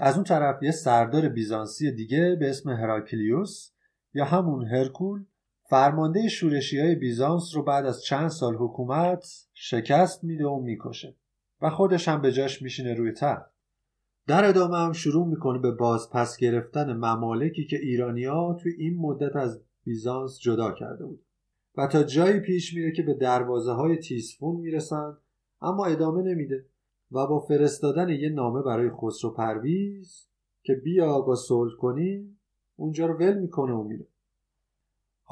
از 0.00 0.14
اون 0.14 0.24
طرف 0.24 0.62
یه 0.62 0.70
سردار 0.70 1.28
بیزانسی 1.28 1.90
دیگه 1.90 2.36
به 2.40 2.50
اسم 2.50 2.70
هراکلیوس 2.70 3.70
یا 4.14 4.24
همون 4.24 4.66
هرکول 4.66 5.24
فرمانده 5.70 6.28
شورشی 6.28 6.80
های 6.80 6.94
بیزانس 6.94 7.54
رو 7.54 7.62
بعد 7.62 7.86
از 7.86 8.02
چند 8.02 8.28
سال 8.28 8.54
حکومت 8.54 9.46
شکست 9.54 10.24
میده 10.24 10.46
و 10.46 10.60
می‌کشه 10.60 11.14
و 11.62 11.70
خودش 11.70 12.08
هم 12.08 12.22
به 12.22 12.32
جاش 12.32 12.62
میشینه 12.62 12.94
روی 12.94 13.12
تخت. 13.12 13.50
در 14.26 14.44
ادامه 14.44 14.76
هم 14.76 14.92
شروع 14.92 15.26
می‌کنه 15.26 15.58
به 15.58 15.70
باز 15.70 16.10
پس 16.10 16.36
گرفتن 16.36 16.92
ممالکی 16.92 17.66
که 17.66 17.76
ایرانیا 17.76 18.56
توی 18.62 18.72
این 18.72 18.96
مدت 18.96 19.36
از 19.36 19.60
بیزانس 19.84 20.40
جدا 20.40 20.72
کرده 20.72 21.04
بود. 21.04 21.24
و 21.76 21.86
تا 21.86 22.02
جایی 22.02 22.40
پیش 22.40 22.74
میره 22.74 22.92
که 22.92 23.02
به 23.02 23.14
دروازه 23.14 23.72
های 23.72 23.96
تیسفون 23.96 24.56
می‌رسن 24.56 25.16
اما 25.62 25.86
ادامه 25.86 26.22
نمیده. 26.22 26.64
و 27.12 27.26
با 27.26 27.40
فرستادن 27.40 28.08
یه 28.08 28.28
نامه 28.28 28.62
برای 28.62 28.90
خسرو 28.90 29.30
پرویز 29.30 30.28
که 30.62 30.74
بیا 30.74 31.12
آقا 31.12 31.34
صلح 31.34 31.76
کنیم 31.76 32.40
اونجا 32.76 33.06
رو 33.06 33.14
ول 33.14 33.38
می‌کنه 33.38 33.72
و 33.72 33.82
میره. 33.82 34.06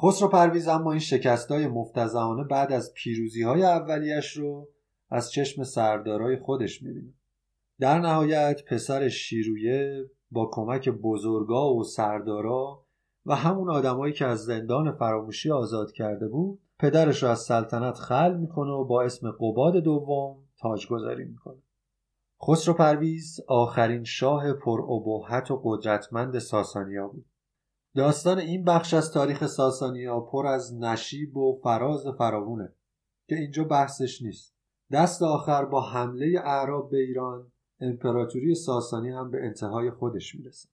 خسرو 0.03 0.27
پرویز 0.27 0.67
اما 0.67 0.91
این 0.91 0.99
شکستای 0.99 1.67
مفتزهانه 1.67 2.43
بعد 2.43 2.71
از 2.71 2.93
پیروزی 2.93 3.43
های 3.43 3.63
اولیش 3.63 4.31
رو 4.31 4.69
از 5.09 5.31
چشم 5.31 5.63
سردارای 5.63 6.37
خودش 6.37 6.83
می‌بینه. 6.83 7.13
در 7.79 7.99
نهایت 7.99 8.65
پسر 8.65 9.09
شیرویه 9.09 10.09
با 10.31 10.49
کمک 10.51 10.89
بزرگا 10.89 11.73
و 11.73 11.83
سردارا 11.83 12.83
و 13.25 13.35
همون 13.35 13.69
آدمایی 13.69 14.13
که 14.13 14.25
از 14.25 14.39
زندان 14.45 14.91
فراموشی 14.91 15.51
آزاد 15.51 15.91
کرده 15.91 16.27
بود 16.27 16.59
پدرش 16.79 17.23
رو 17.23 17.29
از 17.29 17.39
سلطنت 17.39 17.95
خل 17.95 18.37
می‌کنه 18.37 18.71
و 18.71 18.85
با 18.85 19.03
اسم 19.03 19.31
قباد 19.31 19.77
دوم 19.77 20.37
تاجگذاری 20.59 21.25
می‌کنه. 21.25 21.57
خسرو 22.43 22.73
پرویز 22.73 23.39
آخرین 23.47 24.03
شاه 24.03 24.53
پرابهت 24.53 25.51
و 25.51 25.61
قدرتمند 25.63 26.39
ساسانیا 26.39 27.07
بود. 27.07 27.25
داستان 27.95 28.39
این 28.39 28.63
بخش 28.63 28.93
از 28.93 29.11
تاریخ 29.11 29.47
ساسانیا 29.47 30.19
پر 30.19 30.47
از 30.47 30.75
نشیب 30.79 31.37
و 31.37 31.59
فراز 31.63 32.05
فراوونه 32.17 32.73
که 33.29 33.35
اینجا 33.35 33.63
بحثش 33.63 34.21
نیست. 34.21 34.55
دست 34.91 35.23
آخر 35.23 35.65
با 35.65 35.81
حمله 35.81 36.41
اعراب 36.45 36.89
به 36.89 36.97
ایران 36.97 37.51
امپراتوری 37.81 38.55
ساسانی 38.55 39.09
هم 39.09 39.31
به 39.31 39.37
انتهای 39.45 39.91
خودش 39.91 40.35
می‌رسه. 40.35 40.69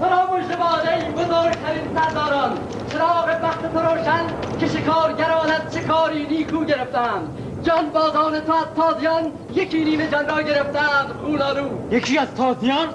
فراموش 0.00 0.56
باده 0.56 1.04
این 1.04 1.12
بزرگترین 1.12 1.94
سرداران 1.94 2.58
چراغ 2.88 3.26
بخت 3.42 3.72
تو 3.72 3.78
روشن 3.78 4.58
که 4.58 4.66
شکارگران 4.66 5.50
از 5.50 5.76
شکاری 5.76 6.26
نیکو 6.26 6.64
گرفتند. 6.64 7.45
جان 7.66 7.90
بازان 7.90 8.40
تو 8.40 8.52
از 8.52 8.66
تازیان 8.76 9.32
یکی 9.54 9.84
نیمه 9.84 10.08
جان 10.08 10.26
را 10.28 10.42
گرفتند. 10.42 11.08
خونالو 11.24 11.68
یکی 11.90 12.18
از 12.18 12.28
تازیان؟ 12.34 12.88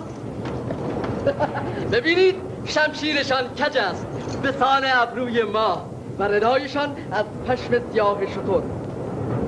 ببینید 1.94 2.36
شمشیرشان 2.66 3.44
کج 3.48 3.78
است. 3.78 4.08
به 4.44 4.52
سان 4.52 4.82
ابروی 4.86 5.44
ما 5.44 5.86
و 6.20 6.24
ردایشان 6.24 6.90
از 7.12 7.26
پشم 7.48 7.92
سیاه 7.92 8.18
شطور 8.28 8.64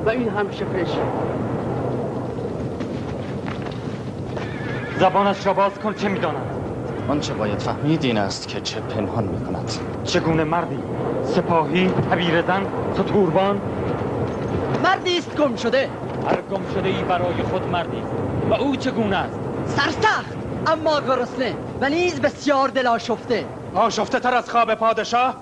و 0.05 0.09
این 0.09 0.29
هم 0.29 0.51
شفش 0.51 0.91
زبانش 4.99 5.45
را 5.45 5.53
باز 5.53 5.79
کن 5.79 5.93
چه 5.93 6.09
می‌داند 6.09 6.45
آنچه 7.09 7.33
باید 7.33 7.59
فهمید 7.59 8.03
این 8.03 8.17
است 8.17 8.47
که 8.47 8.61
چه 8.61 8.79
پنهان 8.79 9.23
می 9.23 9.45
کند 9.45 9.71
چگونه 10.03 10.43
مردی؟ 10.43 10.79
سپاهی 11.23 11.91
حبیر 12.11 12.41
زن 12.41 12.65
ستوربان 12.93 13.61
مردی 14.83 15.17
است 15.17 15.35
گم 15.35 15.55
شده 15.55 15.89
هر 16.25 16.41
گم 16.41 16.65
شده 16.73 16.89
ای 16.89 17.03
برای 17.03 17.43
خود 17.43 17.67
مردی 17.67 17.97
است. 17.97 18.13
و 18.49 18.53
او 18.53 18.75
چگونه 18.75 19.17
است 19.17 19.39
سرسخت 19.65 20.37
اما 20.67 21.01
گرسنه 21.01 21.55
و 21.81 21.89
نیز 21.89 22.21
بسیار 22.21 22.69
دل 22.69 22.87
آشفته 22.87 23.45
آشفته 23.75 24.19
تر 24.19 24.33
از 24.33 24.49
خواب 24.49 24.75
پادشاه 24.75 25.35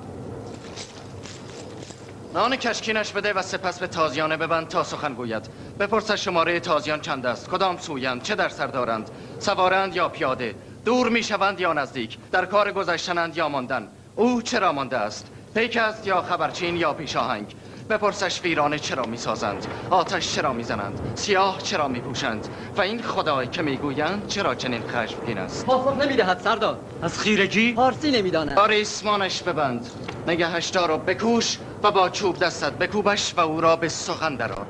نان 2.34 2.56
کشکینش 2.56 3.12
بده 3.12 3.34
و 3.34 3.42
سپس 3.42 3.80
به 3.80 3.88
تازیانه 3.88 4.38
ببند 4.38 4.68
تا 4.68 4.84
سخن 4.84 5.14
گوید 5.14 5.50
بپرس 5.80 6.12
شماره 6.12 6.60
تازیان 6.60 7.02
چند 7.02 7.26
است 7.26 7.50
کدام 7.50 7.78
سویند 7.78 8.22
چه 8.22 8.36
در 8.36 8.50
سر 8.50 8.68
دارند 8.68 9.10
سوارند 9.40 9.96
یا 9.96 10.10
پیاده 10.10 10.56
دور 10.86 11.10
می‌شوند 11.10 11.60
یا 11.60 11.74
نزدیک 11.74 12.18
در 12.32 12.46
کار 12.46 12.72
گذشتنند 12.72 13.38
یا 13.38 13.50
ماندن 13.50 13.88
او 14.16 14.42
چرا 14.42 14.72
مانده 14.72 14.98
است 14.98 15.32
پیک 15.54 15.78
است 15.78 16.08
یا 16.08 16.22
خبرچین 16.22 16.78
یا 16.78 16.94
پیشاهنگ 16.94 17.56
بپرسش 17.92 18.42
ویرانه 18.44 18.80
چرا 18.80 19.06
می‌سازند 19.06 19.68
آتش 19.90 20.36
چرا 20.36 20.54
می‌زنند 20.54 21.12
سیاه 21.16 21.58
چرا 21.58 21.88
میپوشند 21.88 22.48
و 22.78 22.82
این 22.82 23.02
خدای 23.02 23.48
که 23.48 23.62
می‌گویند 23.62 24.28
چرا 24.28 24.56
چنین 24.56 24.82
خشمگین 24.82 25.38
است؟ 25.38 25.66
پاسخ 25.66 26.06
نمی‌دهد 26.06 26.40
سردار. 26.40 26.80
از 27.02 27.20
خیرگی؟ 27.20 27.74
پارسی 27.74 28.12
نمی‌داند. 28.12 28.60
آره 28.60 28.76
ریسمانش 28.76 29.44
ببند. 29.44 29.88
نگهش 30.28 30.70
دار 30.70 30.92
و 30.92 30.98
بکوش 30.98 31.60
و 31.84 31.92
با 31.92 32.10
چوب 32.10 32.38
دستت 32.40 32.74
بکوبش 32.74 33.38
و 33.38 33.40
او 33.40 33.62
را 33.62 33.76
به 33.76 33.88
سخن 33.88 34.36
درآر. 34.36 34.68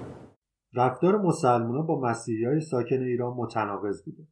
رفتار 0.74 1.18
مسلمونا 1.18 1.82
با 1.82 2.00
مسیحی 2.00 2.46
های 2.46 2.62
ساکن 2.62 3.04
ایران 3.04 3.34
متناقض 3.38 4.06
بوده. 4.06 4.28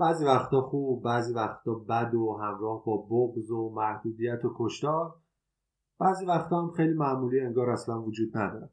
بعضی 0.00 0.24
وقتا 0.24 0.60
خوب 0.60 1.02
بعضی 1.04 1.34
وقتا 1.34 1.74
بد 1.74 2.14
و 2.14 2.38
همراه 2.42 2.84
با 2.86 2.96
بغض 2.96 3.50
و 3.50 3.74
محدودیت 3.74 4.44
و 4.44 4.54
کشتار 4.58 5.14
بعضی 6.00 6.26
وقتا 6.26 6.62
هم 6.62 6.70
خیلی 6.70 6.94
معمولی 6.94 7.40
انگار 7.40 7.70
اصلا 7.70 8.02
وجود 8.02 8.36
نداره. 8.36 8.70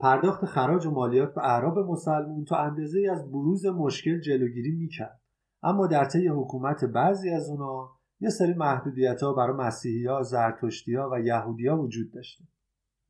پرداخت 0.00 0.44
خراج 0.44 0.86
و 0.86 0.90
مالیات 0.90 1.34
به 1.34 1.44
اعراب 1.44 1.78
مسلمون 1.78 2.44
تا 2.44 2.56
اندازه 2.56 3.08
از 3.12 3.30
بروز 3.30 3.66
مشکل 3.66 4.20
جلوگیری 4.20 4.70
می‌کرد. 4.70 5.20
اما 5.62 5.86
در 5.86 6.04
طی 6.04 6.28
حکومت 6.28 6.84
بعضی 6.84 7.30
از 7.30 7.50
اونا 7.50 7.90
یه 8.20 8.30
سری 8.30 8.54
محدودیت 8.54 9.22
ها 9.22 9.32
برای 9.32 9.56
مسیحی 9.56 10.06
ها، 10.06 10.22
زرتشتی 10.22 10.94
ها 10.94 11.10
و 11.12 11.20
یهودی 11.20 11.66
ها 11.66 11.82
وجود 11.82 12.12
داشته. 12.12 12.44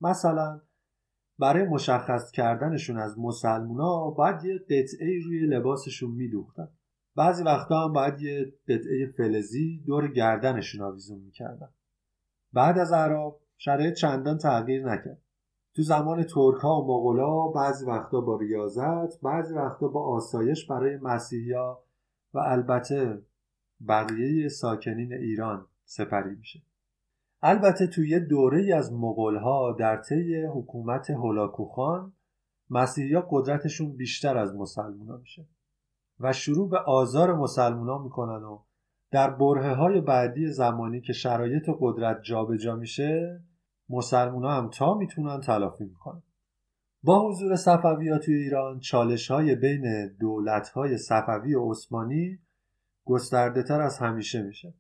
مثلا 0.00 0.60
برای 1.38 1.68
مشخص 1.68 2.30
کردنشون 2.30 2.98
از 2.98 3.18
مسلمونا 3.18 4.10
باید 4.10 4.44
یه 4.44 4.58
قطعه 4.58 5.20
روی 5.24 5.46
لباسشون 5.46 6.10
میدوختن. 6.10 6.68
بعضی 7.16 7.42
وقتا 7.42 7.84
هم 7.84 7.92
باید 7.92 8.20
یه 8.20 8.52
قطعه 8.68 9.12
فلزی 9.16 9.82
دور 9.86 10.08
گردنشون 10.08 10.82
آویزون 10.82 11.18
می‌کردن. 11.18 11.68
بعد 12.52 12.78
از 12.78 12.92
عرب 12.92 13.36
شرایط 13.56 13.94
چندان 13.94 14.38
تغییر 14.38 14.92
نکرد. 14.92 15.22
تو 15.74 15.82
زمان 15.82 16.22
ترک 16.22 16.60
ها 16.62 16.80
و 16.80 16.86
مغولا 16.86 17.48
بعضی 17.48 17.86
وقتا 17.86 18.20
با 18.20 18.36
ریاضت 18.36 19.20
بعضی 19.22 19.54
وقتا 19.54 19.88
با 19.88 20.16
آسایش 20.16 20.66
برای 20.66 20.96
مسیحیا 20.96 21.82
و 22.34 22.38
البته 22.38 23.22
بقیه 23.88 24.48
ساکنین 24.48 25.12
ایران 25.12 25.66
سپری 25.84 26.34
میشه. 26.34 26.62
البته 27.42 27.86
توی 27.86 28.08
یه 28.08 28.18
دوره 28.18 28.74
از 28.76 28.92
مغول 28.92 29.36
ها 29.36 29.76
در 29.78 29.96
طی 29.96 30.42
حکومت 30.44 31.10
هولاکوخان 31.10 32.12
مسیحیا 32.70 33.26
قدرتشون 33.30 33.96
بیشتر 33.96 34.36
از 34.38 34.56
مسلمونا 34.56 35.16
میشه 35.16 35.46
و 36.20 36.32
شروع 36.32 36.70
به 36.70 36.78
آزار 36.78 37.34
مسلمونا 37.34 37.98
می‌کنن 37.98 38.44
و 38.44 38.62
در 39.10 39.30
بره 39.30 39.74
های 39.74 40.00
بعدی 40.00 40.46
زمانی 40.46 41.00
که 41.00 41.12
شرایط 41.12 41.70
قدرت 41.80 42.22
جابجا 42.22 42.76
میشه 42.76 43.40
مسلمونا 43.88 44.50
هم 44.50 44.70
تا 44.70 44.94
می‌تونن 44.94 45.40
تلافی 45.40 45.84
می‌کنن. 45.84 46.22
با 47.02 47.28
حضور 47.28 47.56
صفوی 47.56 48.18
توی 48.18 48.34
ایران 48.34 48.78
چالش 48.78 49.30
های 49.30 49.54
بین 49.54 50.16
دولت 50.20 50.68
های 50.68 50.98
صفوی 50.98 51.54
و 51.54 51.70
عثمانی 51.70 52.38
گسترده 53.04 53.62
تر 53.62 53.80
از 53.80 53.98
همیشه 53.98 54.42
میشه. 54.42 54.74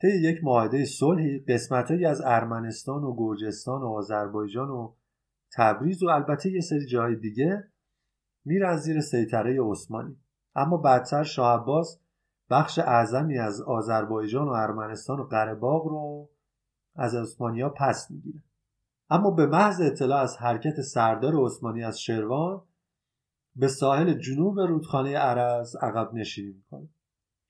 طی 0.00 0.08
یک 0.08 0.44
معاهده 0.44 0.84
صلحی 0.84 1.38
قسمتهایی 1.38 2.04
از 2.04 2.22
ارمنستان 2.24 3.04
و 3.04 3.16
گرجستان 3.16 3.82
و 3.82 3.86
آذربایجان 3.86 4.70
و 4.70 4.94
تبریز 5.56 6.02
و 6.02 6.08
البته 6.08 6.50
یه 6.50 6.60
سری 6.60 6.86
جای 6.86 7.16
دیگه 7.16 7.64
میرن 8.44 8.76
زیر 8.76 9.00
سیطره 9.00 9.62
عثمانی. 9.62 10.16
اما 10.54 10.76
بعدتر 10.76 11.22
شاه 11.22 11.60
عباس 11.60 12.03
بخش 12.50 12.78
اعظمی 12.78 13.38
از 13.38 13.60
آذربایجان 13.60 14.48
و 14.48 14.52
ارمنستان 14.52 15.20
و 15.20 15.24
قره‌باغ 15.24 15.86
رو 15.86 16.30
از 16.96 17.14
عثمانیا 17.14 17.68
پس 17.68 18.10
می‌گیره. 18.10 18.42
اما 19.10 19.30
به 19.30 19.46
محض 19.46 19.80
اطلاع 19.80 20.22
از 20.22 20.36
حرکت 20.36 20.80
سردار 20.80 21.34
عثمانی 21.36 21.84
از 21.84 22.00
شروان 22.00 22.62
به 23.56 23.68
ساحل 23.68 24.12
جنوب 24.12 24.60
رودخانه 24.60 25.16
عرز 25.16 25.76
عقب 25.76 26.14
نشینی 26.14 26.52
می‌کنه 26.52 26.88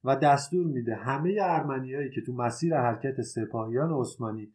و 0.05 0.17
دستور 0.17 0.67
میده 0.67 0.95
همه 0.95 1.39
ارمنیایی 1.43 2.11
که 2.11 2.21
تو 2.27 2.33
مسیر 2.33 2.77
حرکت 2.77 3.23
سپاهیان 3.23 3.93
عثمانی 3.93 4.55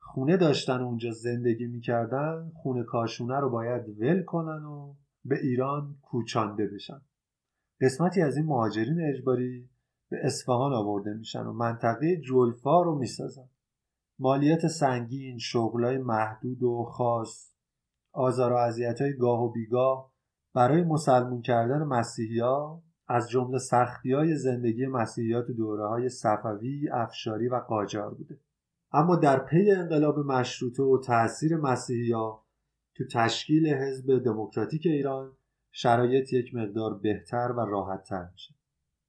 خونه 0.00 0.36
داشتن 0.36 0.80
و 0.80 0.84
اونجا 0.86 1.10
زندگی 1.10 1.66
می‌کردن 1.66 2.52
خونه 2.54 2.84
کاشونه 2.84 3.40
رو 3.40 3.50
باید 3.50 4.00
ول 4.00 4.22
کنن 4.22 4.64
و 4.64 4.94
به 5.24 5.38
ایران 5.38 5.96
کوچانده 6.02 6.66
بشن. 6.66 7.00
قسمتی 7.80 8.22
از 8.22 8.36
این 8.36 8.46
مهاجرین 8.46 9.00
اجباری 9.00 9.70
به 10.10 10.16
اصفهان 10.22 10.72
آورده 10.72 11.14
میشن 11.14 11.46
و 11.46 11.52
منطقه 11.52 12.16
جلفا 12.16 12.82
رو 12.82 12.98
می‌سازن. 12.98 13.48
مالیات 14.18 14.66
سنگین 14.66 15.38
شغلای 15.38 15.98
محدود 15.98 16.62
و 16.62 16.84
خاص 16.84 17.54
آزار 18.12 18.52
و 18.52 18.56
اذیت‌های 18.56 19.16
گاه 19.16 19.44
و 19.44 19.52
بیگاه 19.52 20.12
برای 20.54 20.82
مسلمون 20.82 21.42
کردن 21.42 21.82
مسیحیا 21.82 22.82
از 23.08 23.30
جمله 23.30 23.58
سختی 23.58 24.12
های 24.12 24.36
زندگی 24.36 24.86
مسیحیات 24.86 25.50
دوره 25.50 25.88
های 25.88 26.08
صفوی، 26.08 26.88
افشاری 26.92 27.48
و 27.48 27.56
قاجار 27.56 28.14
بوده. 28.14 28.40
اما 28.92 29.16
در 29.16 29.38
پی 29.38 29.70
انقلاب 29.70 30.18
مشروطه 30.18 30.82
و 30.82 30.98
تاثیر 31.06 31.56
مسیحیا 31.56 32.42
تو 32.96 33.04
تشکیل 33.12 33.66
حزب 33.66 34.24
دموکراتیک 34.24 34.86
ایران 34.86 35.37
شرایط 35.80 36.32
یک 36.32 36.54
مقدار 36.54 36.98
بهتر 36.98 37.52
و 37.56 37.60
راحتتر 37.60 38.28
میشه. 38.32 38.54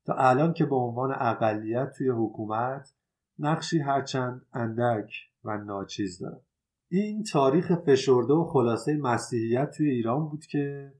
تا 0.06 0.14
الان 0.14 0.54
که 0.54 0.66
به 0.66 0.76
عنوان 0.76 1.16
اقلیت 1.20 1.92
توی 1.98 2.10
حکومت 2.10 2.94
نقشی 3.40 3.80
هرچند 3.80 4.46
اندک 4.54 5.12
و 5.44 5.58
ناچیز 5.58 6.20
داره 6.20 6.42
این 6.92 7.24
تاریخ 7.24 7.72
فشرده 7.76 8.34
و 8.34 8.44
خلاصه 8.44 8.98
مسیحیت 8.98 9.72
توی 9.72 9.90
ایران 9.90 10.30
بود 10.30 10.46
که 10.46 10.94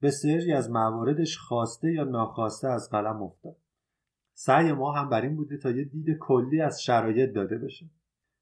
به 0.00 0.10
سری 0.10 0.52
از 0.52 0.70
مواردش 0.70 1.38
خواسته 1.38 1.92
یا 1.92 2.04
ناخواسته 2.04 2.68
از 2.68 2.90
قلم 2.90 3.22
افتاد. 3.22 3.56
سعی 4.34 4.72
ما 4.72 4.92
هم 4.92 5.08
بر 5.08 5.20
این 5.22 5.36
بوده 5.36 5.56
تا 5.58 5.70
یه 5.70 5.84
دید 5.84 6.18
کلی 6.20 6.60
از 6.60 6.82
شرایط 6.82 7.34
داده 7.34 7.58
بشه. 7.58 7.90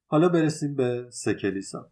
حالا 0.07 0.29
برسیم 0.29 0.75
به 0.75 1.07
سکلیسا 1.09 1.91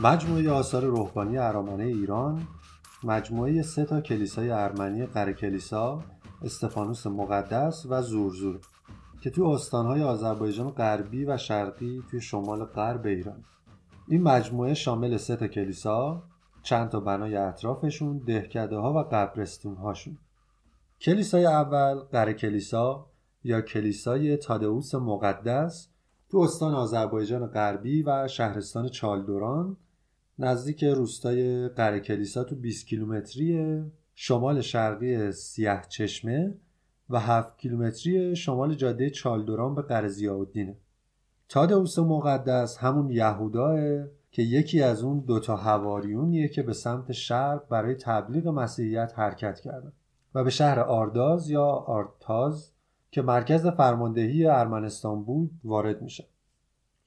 مجموعه 0.00 0.50
آثار 0.50 0.84
روحانی 0.84 1.38
ارامنه 1.38 1.84
ایران 1.84 2.42
مجموعه 3.04 3.62
سه 3.62 3.84
تا 3.84 4.00
کلیسای 4.00 4.50
ارمنی 4.50 5.06
قره 5.06 5.32
کلیسا 5.32 6.02
استفانوس 6.42 7.06
مقدس 7.06 7.86
و 7.88 8.02
زورزور 8.02 8.60
که 9.20 9.30
توی 9.30 9.44
استانهای 9.44 10.02
آذربایجان 10.02 10.70
غربی 10.70 11.24
و 11.24 11.36
شرقی 11.36 12.02
توی 12.10 12.20
شمال 12.20 12.64
غرب 12.64 13.06
ایران. 13.06 13.44
این 14.08 14.22
مجموعه 14.22 14.74
شامل 14.74 15.16
سه 15.16 15.36
تا 15.36 15.46
کلیسا 15.46 16.22
چند 16.62 16.88
تا 16.88 17.00
بنای 17.00 17.36
اطرافشون 17.36 18.18
دهکده 18.18 18.76
ها 18.76 18.92
و 18.92 18.98
قبرستون 18.98 19.74
هاشون 19.74 20.18
کلیسای 21.00 21.46
اول 21.46 21.94
قره 21.94 22.34
کلیسا 22.34 23.06
یا 23.44 23.60
کلیسای 23.60 24.36
تادئوس 24.36 24.94
مقدس 24.94 25.88
تو 26.30 26.38
استان 26.38 26.74
آذربایجان 26.74 27.46
غربی 27.46 28.02
و 28.02 28.28
شهرستان 28.28 28.88
چالدوران 28.88 29.76
نزدیک 30.38 30.84
روستای 30.84 31.68
قره 31.68 32.00
کلیسا 32.00 32.44
تو 32.44 32.54
20 32.54 32.86
کیلومتری 32.86 33.82
شمال 34.14 34.60
شرقی 34.60 35.32
سیاه 35.32 35.86
چشمه 35.88 36.54
و 37.10 37.20
7 37.20 37.58
کیلومتری 37.58 38.36
شمال 38.36 38.74
جاده 38.74 39.10
چالدوران 39.10 39.74
به 39.74 39.82
قره 39.82 40.08
ضیاءالدینه 40.08 40.76
تادئوس 41.48 41.98
مقدس 41.98 42.78
همون 42.78 43.10
یهوداه 43.10 44.06
که 44.30 44.42
یکی 44.42 44.82
از 44.82 45.02
اون 45.02 45.20
دوتا 45.20 45.56
هواریونیه 45.56 46.48
که 46.48 46.62
به 46.62 46.72
سمت 46.72 47.12
شرق 47.12 47.68
برای 47.68 47.94
تبلیغ 47.94 48.48
مسیحیت 48.48 49.12
حرکت 49.16 49.60
کردن. 49.60 49.92
و 50.34 50.44
به 50.44 50.50
شهر 50.50 50.80
آرداز 50.80 51.50
یا 51.50 51.64
آرتاز 51.66 52.72
که 53.10 53.22
مرکز 53.22 53.66
فرماندهی 53.66 54.46
ارمنستان 54.46 55.24
بود 55.24 55.50
وارد 55.64 56.02
میشه. 56.02 56.24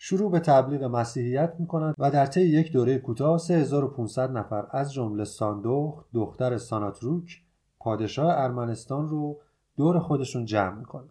شروع 0.02 0.32
به 0.32 0.40
تبلیغ 0.40 0.84
مسیحیت 0.84 1.56
می‌کنند 1.60 1.96
و 1.98 2.12
در 2.12 2.26
طی 2.26 2.42
یک 2.42 2.72
دوره 2.72 3.00
کوتاه 3.00 3.38
3500 3.38 4.32
نفر 4.32 4.68
از 4.72 4.94
جمله 4.94 5.24
ساندوخ 5.24 6.04
دختر 6.14 6.58
ساناتروک 6.58 7.42
پادشاه 7.80 8.34
ارمنستان 8.38 9.08
رو 9.08 9.40
دور 9.78 10.00
خودشون 10.00 10.46
جمع 10.46 10.80
می‌کنه. 10.80 11.10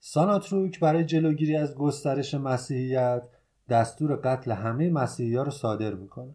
ساناتروک 0.00 0.80
برای 0.80 1.04
جلوگیری 1.04 1.56
از 1.56 1.74
گسترش 1.74 2.34
مسیحیت 2.34 3.28
دستور 3.68 4.16
قتل 4.16 4.52
همه 4.52 4.90
مسیحی 4.90 5.36
ها 5.36 5.42
رو 5.42 5.50
صادر 5.50 5.94
می‌کنه. 5.94 6.34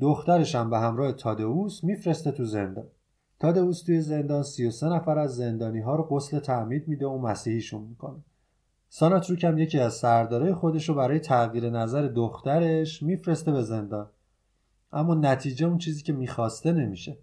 دخترش 0.00 0.54
هم 0.54 0.70
به 0.70 0.78
همراه 0.78 1.12
تادئوس 1.12 1.84
میفرسته 1.84 2.30
تو 2.30 2.44
زندان. 2.44 2.86
تادئوس 3.40 3.82
توی 3.82 4.00
زندان 4.00 4.42
33 4.42 4.88
نفر 4.88 5.18
از 5.18 5.36
زندانی 5.36 5.80
ها 5.80 5.96
رو 5.96 6.02
غسل 6.02 6.38
تعمید 6.38 6.88
میده 6.88 7.06
و 7.06 7.18
مسیحیشون 7.18 7.82
می‌کنه. 7.82 8.24
ساناتروک 8.92 9.44
هم 9.44 9.58
یکی 9.58 9.78
از 9.78 9.94
سردارای 9.94 10.54
خودش 10.54 10.88
رو 10.88 10.94
برای 10.94 11.18
تغییر 11.18 11.70
نظر 11.70 12.02
دخترش 12.08 13.02
میفرسته 13.02 13.52
به 13.52 13.62
زندان. 13.62 14.10
اما 14.92 15.14
نتیجه 15.14 15.66
اون 15.66 15.78
چیزی 15.78 16.02
که 16.02 16.12
می‌خواسته 16.12 16.72
نمیشه. 16.72 17.18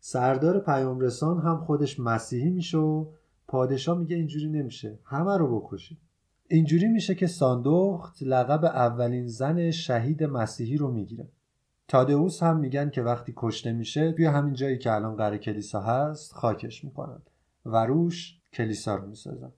سردار 0.00 0.58
پیامرسان 0.58 1.40
هم 1.40 1.64
خودش 1.64 2.00
مسیحی 2.00 2.50
میشه 2.50 2.78
و 2.78 3.06
پادشاه 3.48 3.98
میگه 3.98 4.16
اینجوری 4.16 4.48
نمیشه. 4.48 4.98
همه 5.04 5.36
رو 5.36 5.60
بکشید 5.60 5.98
اینجوری 6.48 6.88
میشه 6.88 7.14
که 7.14 7.26
ساندوخت 7.26 8.22
لقب 8.22 8.64
اولین 8.64 9.26
زن 9.26 9.70
شهید 9.70 10.24
مسیحی 10.24 10.76
رو 10.76 10.92
می‌گیره. 10.92 11.28
تادئوس 11.88 12.42
هم 12.42 12.56
میگن 12.56 12.90
که 12.90 13.02
وقتی 13.02 13.32
کشته 13.36 13.72
میشه 13.72 14.12
توی 14.12 14.26
همین 14.26 14.54
جایی 14.54 14.78
که 14.78 14.92
الان 14.92 15.16
قره 15.16 15.38
کلیسا 15.38 15.80
هست 15.80 16.32
خاکش 16.32 16.84
می‌کنن. 16.84 17.22
و 17.64 17.86
روش 17.86 18.40
کلیسا 18.52 18.94
رو 18.94 19.06
می‌سازن. 19.06 19.52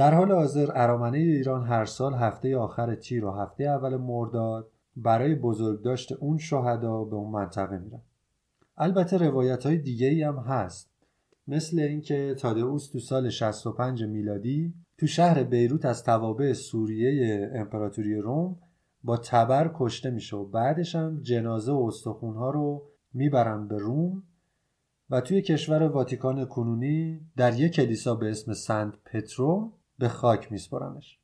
در 0.00 0.14
حال 0.14 0.32
حاضر 0.32 0.70
ارامنه 0.74 1.18
ایران 1.18 1.66
هر 1.66 1.84
سال 1.84 2.14
هفته 2.14 2.56
آخر 2.56 2.94
تیر 2.94 3.24
و 3.24 3.30
هفته 3.30 3.64
اول 3.64 3.96
مرداد 3.96 4.70
برای 4.96 5.34
بزرگداشت 5.34 6.12
اون 6.12 6.38
شهدا 6.38 7.04
به 7.04 7.16
اون 7.16 7.30
منطقه 7.30 7.78
میرن. 7.78 8.02
البته 8.76 9.16
روایت 9.16 9.66
های 9.66 9.78
دیگه 9.78 10.06
ای 10.06 10.22
هم 10.22 10.36
هست. 10.38 10.90
مثل 11.48 11.78
اینکه 11.78 12.34
تادئوس 12.38 12.90
تو 12.90 12.98
سال 12.98 13.30
65 13.30 14.04
میلادی 14.04 14.74
تو 14.98 15.06
شهر 15.06 15.42
بیروت 15.42 15.84
از 15.84 16.04
توابع 16.04 16.52
سوریه 16.52 17.50
امپراتوری 17.54 18.14
روم 18.14 18.56
با 19.04 19.16
تبر 19.16 19.70
کشته 19.74 20.10
میشه 20.10 20.36
و 20.36 20.44
بعدش 20.44 20.94
هم 20.94 21.20
جنازه 21.22 21.72
و 21.72 21.84
استخونها 21.88 22.50
رو 22.50 22.82
می‌برن 23.12 23.68
به 23.68 23.78
روم 23.78 24.22
و 25.10 25.20
توی 25.20 25.42
کشور 25.42 25.82
واتیکان 25.82 26.44
کنونی 26.44 27.20
در 27.36 27.60
یک 27.60 27.72
کلیسا 27.72 28.14
به 28.14 28.30
اسم 28.30 28.52
سنت 28.52 28.94
پترو 29.04 29.72
به 30.00 30.08
خاک 30.08 30.52
میسپرنش 30.52 31.18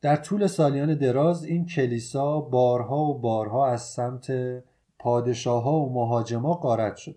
در 0.00 0.16
طول 0.16 0.46
سالیان 0.46 0.94
دراز 0.94 1.44
این 1.44 1.66
کلیسا 1.66 2.40
بارها 2.40 3.04
و 3.04 3.18
بارها 3.18 3.66
از 3.66 3.82
سمت 3.82 4.32
پادشاه 4.98 5.62
ها 5.62 5.72
و 5.72 5.94
مهاجما 5.94 6.54
قارت 6.54 6.96
شد. 6.96 7.16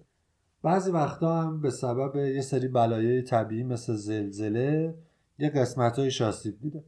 بعضی 0.63 0.91
وقتا 0.91 1.41
هم 1.41 1.61
به 1.61 1.69
سبب 1.69 2.15
یه 2.15 2.41
سری 2.41 2.67
بلایای 2.67 3.21
طبیعی 3.21 3.63
مثل 3.63 3.93
زلزله 3.95 4.95
یه 5.39 5.49
قسمت 5.49 5.99
های 5.99 6.11
شاسیب 6.11 6.59
دیده. 6.59 6.83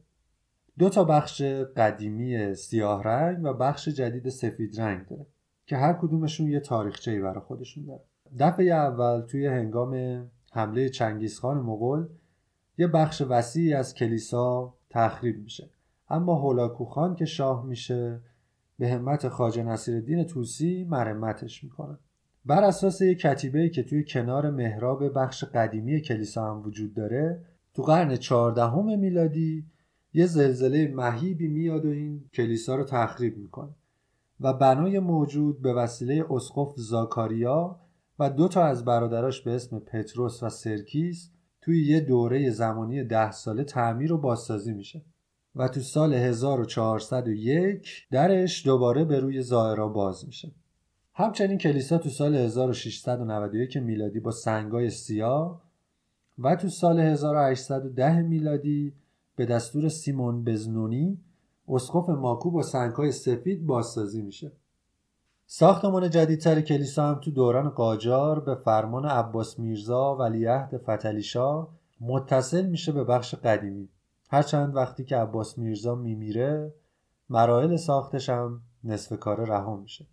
دو 0.78 0.88
تا 0.88 1.04
بخش 1.04 1.42
قدیمی 1.76 2.54
سیاه 2.54 3.02
رنگ 3.02 3.44
و 3.44 3.52
بخش 3.52 3.88
جدید 3.88 4.28
سفید 4.28 4.80
رنگ 4.80 5.06
داره 5.06 5.26
که 5.66 5.76
هر 5.76 5.92
کدومشون 5.92 6.48
یه 6.48 6.60
تاریخچه 6.60 7.10
ای 7.10 7.20
برای 7.20 7.40
خودشون 7.40 7.84
داره. 7.84 8.02
دفعه 8.38 8.66
اول 8.66 9.20
توی 9.20 9.46
هنگام 9.46 10.22
حمله 10.52 10.88
چنگیزخان 10.88 11.56
مغول 11.56 12.08
یه 12.78 12.86
بخش 12.86 13.22
وسیعی 13.28 13.74
از 13.74 13.94
کلیسا 13.94 14.74
تخریب 14.90 15.38
میشه. 15.42 15.70
اما 16.08 16.34
هولاکوخان 16.34 17.14
که 17.14 17.24
شاه 17.24 17.66
میشه 17.66 18.20
به 18.78 18.88
همت 18.88 19.28
خاجه 19.28 19.62
نصیرالدین 19.62 20.24
توسی 20.24 20.84
مرمتش 20.84 21.64
می‌کنه. 21.64 21.98
بر 22.44 22.64
اساس 22.64 23.00
یک 23.00 23.18
کتیبه 23.18 23.68
که 23.68 23.82
توی 23.82 24.04
کنار 24.04 24.50
محراب 24.50 25.14
بخش 25.18 25.44
قدیمی 25.44 26.00
کلیسا 26.00 26.50
هم 26.50 26.62
وجود 26.62 26.94
داره 26.94 27.44
تو 27.74 27.82
قرن 27.82 28.16
چهاردهم 28.16 28.98
میلادی 28.98 29.66
یه 30.14 30.26
زلزله 30.26 30.94
مهیبی 30.94 31.48
میاد 31.48 31.84
و 31.84 31.88
این 31.88 32.24
کلیسا 32.34 32.76
رو 32.76 32.84
تخریب 32.84 33.38
می‌کنه. 33.38 33.74
و 34.40 34.52
بنای 34.52 34.98
موجود 34.98 35.62
به 35.62 35.74
وسیله 35.74 36.24
اسقف 36.30 36.72
زاکاریا 36.76 37.80
و 38.18 38.30
دو 38.30 38.48
تا 38.48 38.64
از 38.64 38.84
برادراش 38.84 39.40
به 39.40 39.54
اسم 39.54 39.78
پتروس 39.78 40.42
و 40.42 40.48
سرکیس 40.48 41.30
توی 41.62 41.86
یه 41.86 42.00
دوره 42.00 42.50
زمانی 42.50 43.04
ده 43.04 43.30
ساله 43.30 43.64
تعمیر 43.64 44.12
و 44.12 44.18
بازسازی 44.18 44.72
میشه 44.72 45.02
و 45.56 45.68
تو 45.68 45.80
سال 45.80 46.14
1401 46.14 48.06
درش 48.10 48.66
دوباره 48.66 49.04
به 49.04 49.20
روی 49.20 49.42
زائرا 49.42 49.88
باز 49.88 50.26
میشه. 50.26 50.52
همچنین 51.14 51.58
کلیسا 51.58 51.98
تو 51.98 52.08
سال 52.08 52.34
1691 52.34 53.76
میلادی 53.76 54.20
با 54.20 54.30
سنگای 54.30 54.90
سیاه 54.90 55.62
و 56.38 56.56
تو 56.56 56.68
سال 56.68 57.00
1810 57.00 58.22
میلادی 58.22 58.92
به 59.36 59.46
دستور 59.46 59.88
سیمون 59.88 60.44
بزنونی 60.44 61.18
اسقف 61.68 62.08
ماکو 62.08 62.50
با 62.50 62.62
سنگهای 62.62 63.12
سفید 63.12 63.66
بازسازی 63.66 64.22
میشه. 64.22 64.52
ساختمان 65.54 66.10
جدیدتر 66.10 66.60
کلیسا 66.60 67.08
هم 67.08 67.20
تو 67.20 67.30
دوران 67.30 67.68
قاجار 67.68 68.40
به 68.40 68.54
فرمان 68.54 69.04
عباس 69.04 69.58
میرزا 69.58 70.16
ولیعهد 70.16 70.78
فتلیشا 70.78 71.68
متصل 72.00 72.66
میشه 72.66 72.92
به 72.92 73.04
بخش 73.04 73.34
قدیمی. 73.34 73.88
هرچند 74.30 74.76
وقتی 74.76 75.04
که 75.04 75.16
عباس 75.16 75.58
میرزا 75.58 75.94
میمیره 75.94 76.74
مراحل 77.28 77.76
ساختش 77.76 78.28
هم 78.28 78.62
نصف 78.84 79.18
کاره 79.18 79.44
رها 79.44 79.76
میشه. 79.76 80.06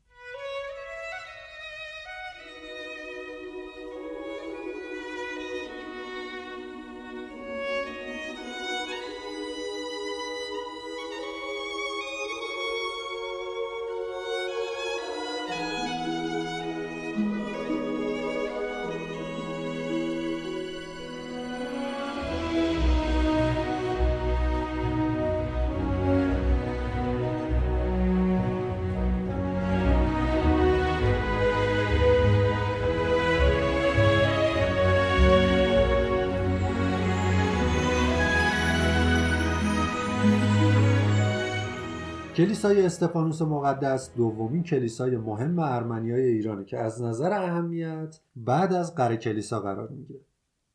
کلیسای 42.39 42.85
استفانوس 42.85 43.41
مقدس 43.41 44.13
دومین 44.15 44.63
کلیسای 44.63 45.17
مهم 45.17 45.59
ارمنیای 45.59 46.21
ایرانه 46.21 46.65
که 46.65 46.77
از 46.77 47.01
نظر 47.01 47.33
اهمیت 47.33 48.19
بعد 48.35 48.73
از 48.73 48.95
قره 48.95 49.17
کلیسا 49.17 49.59
قرار 49.59 49.89
می‌گیره. 49.89 50.19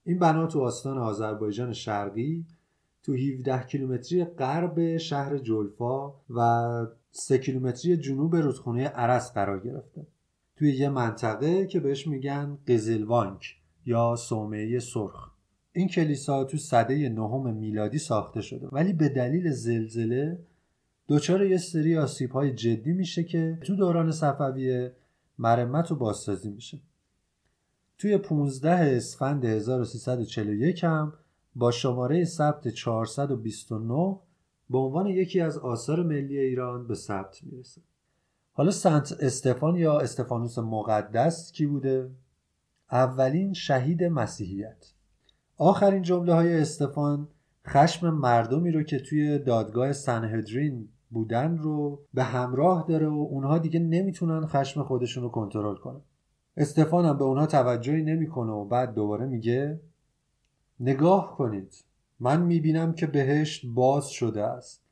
این 0.04 0.18
بنا 0.18 0.46
تو 0.46 0.60
آستان 0.60 0.98
آذربایجان 0.98 1.72
شرقی 1.72 2.44
تو 3.02 3.14
17 3.14 3.66
کیلومتری 3.66 4.24
غرب 4.24 4.96
شهر 4.96 5.38
جلفا 5.38 6.12
و 6.30 6.40
سه 7.10 7.38
کیلومتری 7.38 7.96
جنوب 7.96 8.36
رودخونه 8.36 8.84
عرس 8.88 9.32
قرار 9.32 9.60
گرفته. 9.60 10.06
توی 10.56 10.72
یه 10.72 10.88
منطقه 10.88 11.66
که 11.66 11.80
بهش 11.80 12.06
میگن 12.06 12.58
قزلوانک 12.68 13.56
یا 13.86 14.16
صومعه 14.16 14.78
سرخ. 14.78 15.30
این 15.72 15.88
کلیسا 15.88 16.44
تو 16.44 16.56
صده 16.56 17.08
نهم 17.08 17.54
میلادی 17.54 17.98
ساخته 17.98 18.40
شده. 18.40 18.68
ولی 18.72 18.92
به 18.92 19.08
دلیل 19.08 19.50
زلزله 19.50 20.38
دچار 21.08 21.46
یه 21.46 21.58
سری 21.58 21.98
آسیب 21.98 22.30
های 22.30 22.52
جدی 22.52 22.92
میشه 22.92 23.24
که 23.24 23.58
تو 23.62 23.76
دوران 23.76 24.12
صفویه 24.12 24.92
مرمت 25.38 25.90
و 25.90 25.96
بازسازی 25.96 26.50
میشه. 26.50 26.80
توی 27.98 28.18
15 28.18 28.70
اسفند 28.70 29.44
1341 29.44 30.84
هم 30.84 31.12
با 31.56 31.70
شماره 31.70 32.24
ثبت 32.24 32.68
429 32.68 34.18
به 34.70 34.78
عنوان 34.78 35.06
یکی 35.06 35.40
از 35.40 35.58
آثار 35.58 36.02
ملی 36.02 36.38
ایران 36.38 36.86
به 36.86 36.94
ثبت 36.94 37.40
می‌رسه. 37.42 37.80
حالا 38.52 38.70
سنت 38.70 39.12
استفان 39.20 39.76
یا 39.76 39.98
استفانوس 39.98 40.58
مقدس 40.58 41.52
کی 41.52 41.66
بوده؟ 41.66 42.10
اولین 42.92 43.52
شهید 43.52 44.04
مسیحیت. 44.04 44.92
آخرین 45.56 46.02
جمله 46.02 46.34
های 46.34 46.60
استفان 46.60 47.28
خشم 47.66 48.10
مردمی 48.10 48.70
رو 48.70 48.82
که 48.82 48.98
توی 48.98 49.38
دادگاه 49.38 49.92
سنهدرین 49.92 50.88
بودن 51.14 51.58
رو 51.58 52.00
به 52.14 52.24
همراه 52.24 52.84
داره 52.88 53.08
و 53.08 53.26
اونها 53.30 53.58
دیگه 53.58 53.80
نمی‌تونن 53.80 54.46
خشم 54.46 54.82
خودشون 54.82 55.22
رو 55.22 55.28
کنترل 55.28 55.76
کنن. 55.76 56.00
استفان 56.56 57.04
هم 57.04 57.18
به 57.18 57.24
اونها 57.24 57.46
توجهی 57.46 58.02
نمی‌کنه 58.02 58.52
و 58.52 58.64
بعد 58.64 58.94
دوباره 58.94 59.26
میگه 59.26 59.80
نگاه 60.80 61.36
کنید. 61.36 61.84
من 62.20 62.42
می‌بینم 62.42 62.92
که 62.92 63.06
بهشت 63.06 63.66
باز 63.66 64.08
شده 64.08 64.42
است 64.44 64.82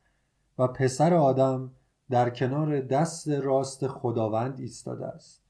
و 0.58 0.68
پسر 0.68 1.14
آدم 1.14 1.70
در 2.10 2.30
کنار 2.30 2.80
دست 2.80 3.28
راست 3.28 3.86
خداوند 3.86 4.60
ایستاده 4.60 5.06
است. 5.06 5.42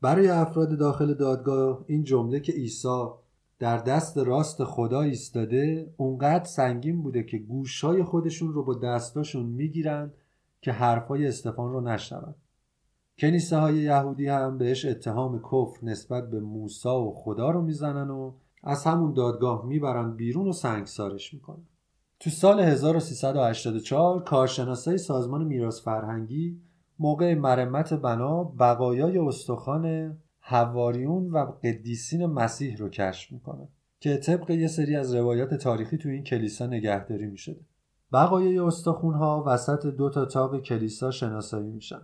برای 0.00 0.28
افراد 0.28 0.78
داخل 0.78 1.14
دادگاه 1.14 1.84
این 1.86 2.04
جمله 2.04 2.40
که 2.40 2.52
عیسی 2.52 3.06
در 3.58 3.76
دست 3.78 4.18
راست 4.18 4.64
خدا 4.64 5.00
ایستاده 5.00 5.94
اونقدر 5.96 6.44
سنگین 6.44 7.02
بوده 7.02 7.22
که 7.22 7.38
گوشای 7.38 8.02
خودشون 8.02 8.52
رو 8.52 8.64
با 8.64 8.74
دستاشون 8.74 9.46
می‌گیرن 9.46 10.12
که 10.60 10.72
حرفای 10.72 11.26
استفان 11.26 11.72
رو 11.72 11.80
نشنون. 11.80 12.34
کنیسه 13.18 13.56
های 13.56 13.76
یهودی 13.76 14.26
هم 14.26 14.58
بهش 14.58 14.84
اتهام 14.84 15.38
کفر 15.38 15.78
نسبت 15.82 16.30
به 16.30 16.40
موسی 16.40 16.88
و 16.88 17.12
خدا 17.16 17.50
رو 17.50 17.62
می‌زنن 17.62 18.10
و 18.10 18.32
از 18.64 18.84
همون 18.84 19.12
دادگاه 19.12 19.66
می‌برن 19.66 20.16
بیرون 20.16 20.48
و 20.48 20.52
سنگسارش 20.52 21.34
می‌کنن. 21.34 21.66
تو 22.20 22.30
سال 22.30 22.60
1384 22.60 24.22
کارشناسای 24.22 24.98
سازمان 24.98 25.44
میراث 25.44 25.82
فرهنگی 25.82 26.60
موقع 26.98 27.34
مرمت 27.34 27.94
بنا 27.94 28.44
بقایای 28.44 29.18
استخوان 29.18 30.16
حواریون 30.50 31.30
و 31.30 31.38
قدیسین 31.64 32.26
مسیح 32.26 32.76
رو 32.76 32.88
کشف 32.88 33.32
می‌کنن 33.32 33.68
که 34.00 34.16
طبق 34.16 34.50
یه 34.50 34.68
سری 34.68 34.96
از 34.96 35.14
روایات 35.14 35.54
تاریخی 35.54 35.96
تو 35.96 36.08
این 36.08 36.24
کلیسا 36.24 36.66
نگهداری 36.66 37.26
می‌شده. 37.26 37.60
بقایای 38.12 38.58
استخونها 38.58 39.44
وسط 39.46 39.86
دو 39.86 40.10
تا 40.10 40.24
تاق 40.24 40.60
کلیسا 40.60 41.10
شناسایی 41.10 41.70
میشن 41.70 42.00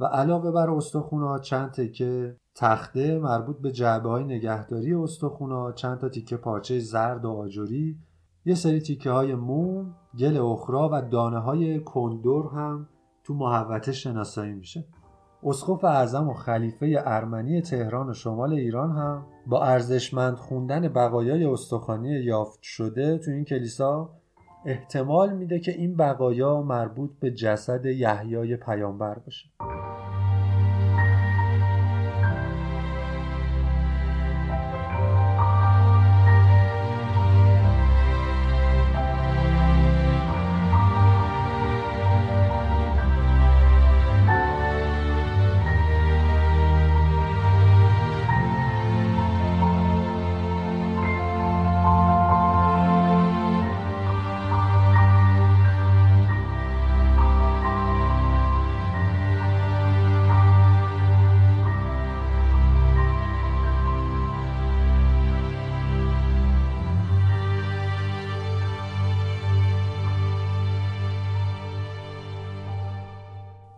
و 0.00 0.04
علاوه 0.04 0.50
بر 0.50 0.70
استخونها 0.70 1.38
چند 1.38 1.70
تکه 1.70 2.36
تخته 2.54 3.18
مربوط 3.18 3.58
به 3.58 3.72
جعبه 3.72 4.08
های 4.08 4.24
نگهداری 4.24 4.94
استخونها 4.94 5.72
چند 5.72 5.98
تا 5.98 6.08
تیکه 6.08 6.36
پارچه 6.36 6.78
زرد 6.78 7.24
و 7.24 7.30
آجوری 7.30 7.98
یه 8.44 8.54
سری 8.54 8.80
تیکه 8.80 9.10
های 9.10 9.34
موم 9.34 9.94
گل 10.18 10.36
اخرا 10.36 10.90
و 10.92 11.02
دانه 11.02 11.38
های 11.38 11.80
کندور 11.80 12.46
هم 12.46 12.88
تو 13.24 13.34
محوطه 13.34 13.92
شناسایی 13.92 14.52
میشه. 14.52 14.84
اسقف 15.44 15.84
اعظم 15.84 16.28
و 16.28 16.34
خلیفه 16.34 17.02
ارمنی 17.06 17.60
تهران 17.60 18.10
و 18.10 18.14
شمال 18.14 18.52
ایران 18.52 18.90
هم 18.90 19.26
با 19.46 19.64
ارزشمند 19.64 20.34
خوندن 20.34 20.88
بقایای 20.88 21.44
استخوانی 21.44 22.08
یافت 22.08 22.62
شده 22.62 23.18
تو 23.18 23.30
این 23.30 23.44
کلیسا 23.44 24.10
احتمال 24.64 25.32
میده 25.32 25.60
که 25.60 25.72
این 25.72 25.96
بقایا 25.96 26.62
مربوط 26.62 27.10
به 27.20 27.30
جسد 27.30 27.86
یحیای 27.86 28.56
پیامبر 28.56 29.18
باشه. 29.18 29.48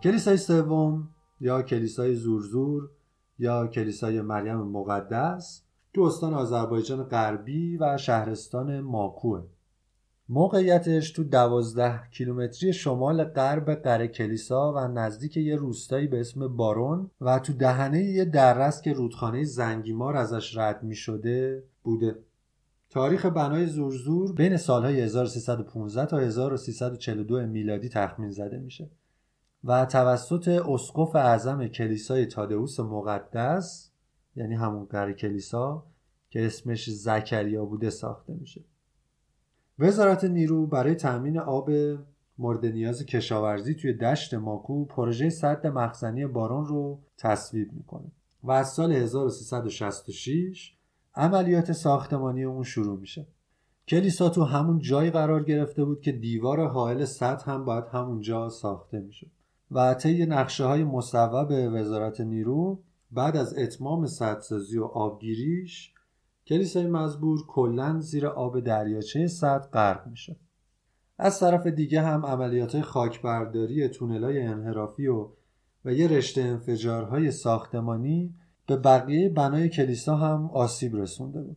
کلیسای 0.03 0.37
سوم 0.37 1.09
یا 1.41 1.63
کلیسای 1.63 2.15
زورزور 2.15 2.91
یا 3.39 3.67
کلیسای 3.67 4.21
مریم 4.21 4.57
مقدس 4.57 5.63
تو 5.95 6.03
استان 6.03 6.35
آذربایجان 6.35 7.03
غربی 7.03 7.77
و 7.77 7.97
شهرستان 7.99 8.81
ماکوه. 8.81 9.43
موقعیتش 10.29 11.11
تو 11.11 11.25
دوازده 11.25 12.01
کیلومتری 12.11 12.73
شمال 12.73 13.25
غرب 13.25 13.75
قره 13.75 14.09
کلیسا 14.09 14.73
و 14.73 14.79
نزدیک 14.79 15.37
یه 15.37 15.57
روستایی 15.57 16.07
به 16.07 16.21
اسم 16.21 16.57
بارون 16.57 17.11
و 17.21 17.39
تو 17.39 17.53
دهنه 17.53 18.05
یه 18.05 18.25
درست 18.25 18.83
که 18.83 18.93
رودخانه 18.93 19.45
زنگیمار 19.45 20.17
ازش 20.17 20.57
رد 20.57 20.83
می 20.83 20.95
شده 20.95 21.65
بوده. 21.83 22.19
تاریخ 22.91 23.27
بنای 23.27 23.67
زورزور 23.67 24.33
بین 24.33 24.57
سالهای 24.57 25.01
1315 25.01 26.07
تا 26.07 26.19
1342 26.19 27.47
میلادی 27.47 27.89
تخمین 27.89 28.31
زده 28.31 28.59
میشه. 28.59 28.91
و 29.65 29.85
توسط 29.85 30.49
اسقف 30.49 31.17
اعظم 31.17 31.67
کلیسای 31.67 32.27
تادئوس 32.27 32.81
مقدس 32.81 33.91
یعنی 34.37 34.55
همون 34.55 34.85
قره 34.85 35.15
کلیسا 35.15 35.87
که 36.31 36.47
اسمش 36.47 36.91
زکریا 36.91 37.65
بوده 37.65 37.91
ساخته 37.91 38.35
میشه. 38.35 38.65
وزارت 39.79 40.25
نیرو 40.25 40.67
برای 40.67 40.95
تأمین 40.95 41.39
آب 41.39 41.71
مورد 42.39 42.67
نیاز 42.67 43.03
کشاورزی 43.03 43.75
توی 43.75 43.93
دشت 43.93 44.35
ماکو 44.35 44.85
پروژه 44.85 45.31
سد 45.31 45.67
مخزنی 45.67 46.27
بارون 46.27 46.67
رو 46.67 47.01
تصویب 47.19 47.73
می‌کنه 47.73 48.13
و 48.43 48.51
از 48.51 48.73
سال 48.73 48.93
1366 48.93 50.77
عملیات 51.15 51.73
ساختمانی 51.73 52.45
اون 52.45 52.63
شروع 52.63 52.99
میشه. 52.99 53.27
کلیسا 53.89 54.29
تو 54.29 54.45
همون 54.45 54.79
جایی 54.79 55.11
قرار 55.11 55.45
گرفته 55.45 55.85
بود 55.85 56.01
که 56.01 56.13
دیوار 56.13 56.67
حائل 56.67 57.05
سد 57.05 57.43
هم 57.43 57.65
باید 57.65 57.85
همونجا 57.93 58.49
ساخته 58.49 59.01
می‌شد. 59.01 59.31
و 59.73 59.95
طی 59.95 60.27
نقشه 60.27 60.65
های 60.65 60.85
مصوب 60.85 61.49
وزارت 61.51 62.21
نیرو 62.21 62.83
بعد 63.11 63.37
از 63.37 63.59
اتمام 63.59 64.07
سدسازی 64.07 64.79
و 64.79 64.85
آبگیریش 64.85 65.93
کلیسای 66.47 66.87
مزبور 66.87 67.47
کلا 67.47 68.01
زیر 68.01 68.27
آب 68.27 68.61
دریاچه 68.61 69.27
سد 69.27 69.69
غرق 69.73 70.07
میشه. 70.07 70.37
از 71.19 71.41
طرف 71.41 71.67
دیگه 71.67 72.03
هم 72.03 72.27
عملیات 72.27 72.81
خاکبرداری 72.81 73.89
تونلای 73.89 74.43
انحرافی 74.43 75.07
و 75.07 75.29
و 75.85 75.93
یه 75.93 76.09
رشته 76.09 76.43
انفجارهای 76.43 77.31
ساختمانی 77.31 78.35
به 78.67 78.77
بقیه 78.77 79.29
بنای 79.29 79.69
کلیسا 79.69 80.17
هم 80.17 80.51
آسیب 80.53 80.97
رسونده 80.97 81.43
بود. 81.43 81.57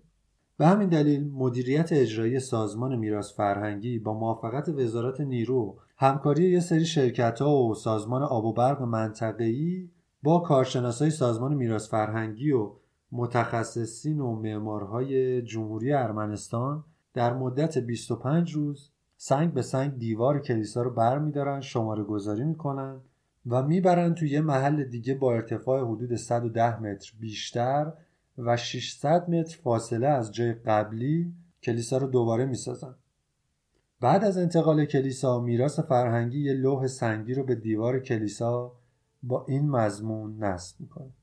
به 0.57 0.68
همین 0.68 0.89
دلیل 0.89 1.32
مدیریت 1.32 1.93
اجرایی 1.93 2.39
سازمان 2.39 2.95
میراث 2.95 3.34
فرهنگی 3.34 3.99
با 3.99 4.13
موافقت 4.13 4.70
وزارت 4.70 5.22
نیرو 5.22 5.78
همکاری 5.98 6.52
یه 6.52 6.60
سری 6.60 6.86
شرکت 6.86 7.41
ها 7.41 7.64
و 7.64 7.76
سازمان 7.76 8.24
آب 8.24 8.46
و 8.46 8.54
برق 8.54 8.82
منطقه‌ای 8.82 9.89
با 10.24 10.39
کارشناسای 10.39 11.10
سازمان 11.10 11.54
میراث 11.54 11.89
فرهنگی 11.89 12.52
و 12.52 12.72
متخصصین 13.12 14.20
و 14.20 14.36
معمارهای 14.36 15.41
جمهوری 15.41 15.93
ارمنستان 15.93 16.84
در 17.14 17.34
مدت 17.34 17.78
25 17.78 18.54
روز 18.54 18.91
سنگ 19.18 19.54
به 19.54 19.62
سنگ 19.62 19.98
دیوار 19.98 20.39
کلیسا 20.39 20.82
رو 20.82 20.89
برمیدارن 20.89 21.62
شماره 21.62 22.04
گذاری 22.04 22.43
می‌کنن 22.43 23.00
و 23.46 23.64
می‌برن 23.64 24.14
توی 24.14 24.30
یه 24.30 24.41
محل 24.41 24.84
دیگه 24.84 25.16
با 25.16 25.34
ارتفاع 25.34 25.82
حدود 25.82 26.16
110 26.16 26.80
متر 26.80 27.14
بیشتر 27.20 27.93
و 28.38 28.58
600 28.58 29.30
متر 29.30 29.58
فاصله 29.64 30.08
از 30.08 30.32
جای 30.32 30.54
قبلی 30.54 31.34
کلیسا 31.64 31.98
رو 31.98 32.08
دوباره 32.08 32.46
می‌سازن. 32.46 32.96
بعد 34.02 34.24
از 34.24 34.38
انتقال 34.38 34.86
کلیسا 34.86 35.39
میراث 35.39 35.80
فرهنگی 35.80 36.41
یه 36.41 36.54
لوح 36.54 36.88
سنگی 36.88 37.34
رو 37.34 37.43
به 37.43 37.56
دیوار 37.56 38.00
کلیسا 38.00 38.72
با 39.24 39.46
این 39.48 39.70
مضمون 39.70 40.43
نصب 40.43 40.80
می‌کنه. 40.80 41.14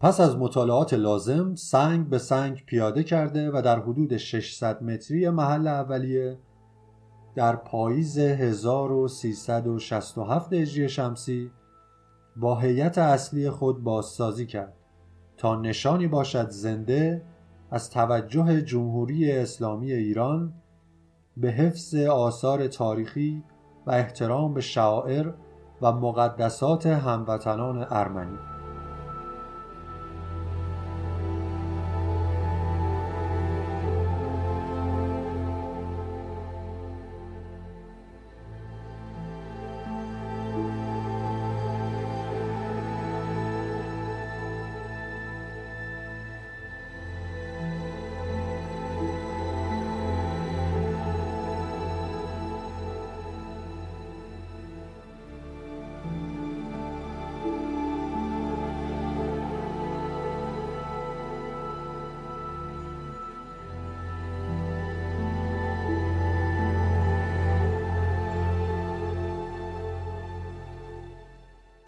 پس 0.00 0.20
از 0.20 0.36
مطالعات 0.36 0.94
لازم 0.94 1.54
سنگ 1.54 2.08
به 2.08 2.18
سنگ 2.18 2.64
پیاده 2.66 3.02
کرده 3.02 3.50
و 3.50 3.62
در 3.64 3.80
حدود 3.80 4.16
600 4.16 4.82
متری 4.82 5.30
محل 5.30 5.66
اولیه 5.66 6.38
در 7.34 7.56
پاییز 7.56 8.18
1367 8.18 10.52
هجری 10.52 10.88
شمسی 10.88 11.50
با 12.36 12.60
هیئت 12.60 12.98
اصلی 12.98 13.50
خود 13.50 13.82
بازسازی 13.82 14.46
کرد 14.46 14.74
تا 15.36 15.60
نشانی 15.60 16.06
باشد 16.06 16.50
زنده 16.50 17.22
از 17.70 17.90
توجه 17.90 18.62
جمهوری 18.62 19.32
اسلامی 19.32 19.92
ایران 19.92 20.54
به 21.36 21.48
حفظ 21.48 21.94
آثار 21.94 22.66
تاریخی 22.66 23.42
و 23.86 23.90
احترام 23.90 24.54
به 24.54 24.60
شاعر 24.60 25.32
و 25.82 25.92
مقدسات 25.92 26.86
هموطنان 26.86 27.86
ارمنی. 27.90 28.55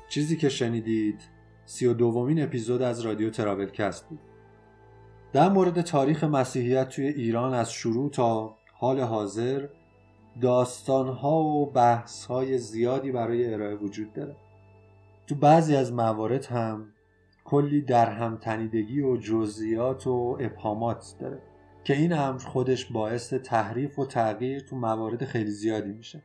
چیزی 0.08 0.36
که 0.36 0.48
شنیدید 0.48 1.20
سی 1.64 1.86
و 1.86 1.94
دومین 1.94 2.42
اپیزود 2.42 2.82
از 2.82 3.00
رادیو 3.00 3.30
تراولکست 3.30 4.08
بود. 4.08 4.18
در 5.32 5.48
مورد 5.48 5.80
تاریخ 5.80 6.24
مسیحیت 6.24 6.88
توی 6.88 7.06
ایران 7.06 7.54
از 7.54 7.72
شروع 7.72 8.10
تا 8.10 8.56
حال 8.72 9.00
حاضر 9.00 9.68
داستانها 10.40 11.42
و 11.42 11.70
بحثهای 11.70 12.58
زیادی 12.58 13.12
برای 13.12 13.54
ارائه 13.54 13.74
وجود 13.74 14.12
داره. 14.12 14.36
تو 15.26 15.34
بعضی 15.34 15.76
از 15.76 15.92
موارد 15.92 16.44
هم 16.44 16.86
کلی 17.44 17.82
در 17.82 18.10
هم 18.10 18.36
تنیدگی 18.36 19.00
و 19.00 19.16
جزئیات 19.16 20.06
و 20.06 20.38
ابهامات 20.40 21.14
داره 21.20 21.42
که 21.84 21.96
این 21.96 22.12
امر 22.12 22.38
خودش 22.38 22.84
باعث 22.84 23.32
تحریف 23.32 23.98
و 23.98 24.06
تغییر 24.06 24.60
تو 24.60 24.76
موارد 24.76 25.24
خیلی 25.24 25.50
زیادی 25.50 25.92
میشه. 25.92 26.22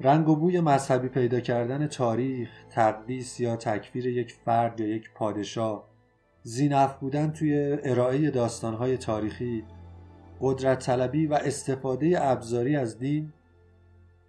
رنگ 0.00 0.28
و 0.28 0.36
بوی 0.36 0.60
مذهبی 0.60 1.08
پیدا 1.08 1.40
کردن 1.40 1.86
تاریخ، 1.86 2.50
تقدیس 2.70 3.40
یا 3.40 3.56
تکفیر 3.56 4.06
یک 4.06 4.32
فرد 4.32 4.80
یا 4.80 4.86
یک 4.86 5.10
پادشاه، 5.14 5.88
زینف 6.42 6.94
بودن 6.94 7.30
توی 7.30 7.78
ارائه 7.82 8.30
داستانهای 8.30 8.96
تاریخی، 8.96 9.64
قدرت 10.40 10.78
طلبی 10.78 11.26
و 11.26 11.34
استفاده 11.34 12.16
ابزاری 12.22 12.76
از 12.76 12.98
دین 12.98 13.32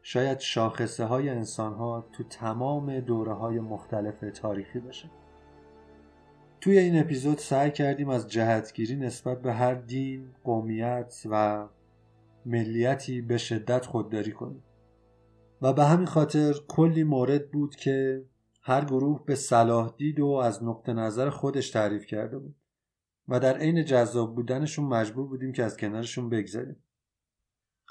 شاید 0.01 0.39
شاخصه 0.39 1.05
های 1.05 1.29
انسان 1.29 1.73
ها 1.73 2.05
تو 2.13 2.23
تمام 2.23 2.99
دوره 2.99 3.33
های 3.33 3.59
مختلف 3.59 4.25
تاریخی 4.33 4.79
باشه. 4.79 5.09
توی 6.61 6.77
این 6.77 6.99
اپیزود 6.99 7.37
سعی 7.37 7.71
کردیم 7.71 8.09
از 8.09 8.27
جهتگیری 8.27 8.95
نسبت 8.95 9.41
به 9.41 9.53
هر 9.53 9.73
دین، 9.73 10.27
قومیت 10.43 11.21
و 11.31 11.65
ملیتی 12.45 13.21
به 13.21 13.37
شدت 13.37 13.85
خودداری 13.85 14.31
کنیم. 14.31 14.63
و 15.61 15.73
به 15.73 15.85
همین 15.85 16.07
خاطر 16.07 16.55
کلی 16.67 17.03
مورد 17.03 17.51
بود 17.51 17.75
که 17.75 18.25
هر 18.61 18.85
گروه 18.85 19.25
به 19.25 19.35
صلاح 19.35 19.93
دید 19.97 20.19
و 20.19 20.27
از 20.27 20.63
نقطه 20.63 20.93
نظر 20.93 21.29
خودش 21.29 21.69
تعریف 21.69 22.05
کرده 22.05 22.37
بود 22.37 22.55
و 23.27 23.39
در 23.39 23.57
عین 23.57 23.85
جذاب 23.85 24.35
بودنشون 24.35 24.85
مجبور 24.85 25.27
بودیم 25.27 25.51
که 25.51 25.63
از 25.63 25.77
کنارشون 25.77 26.29
بگذاریم 26.29 26.83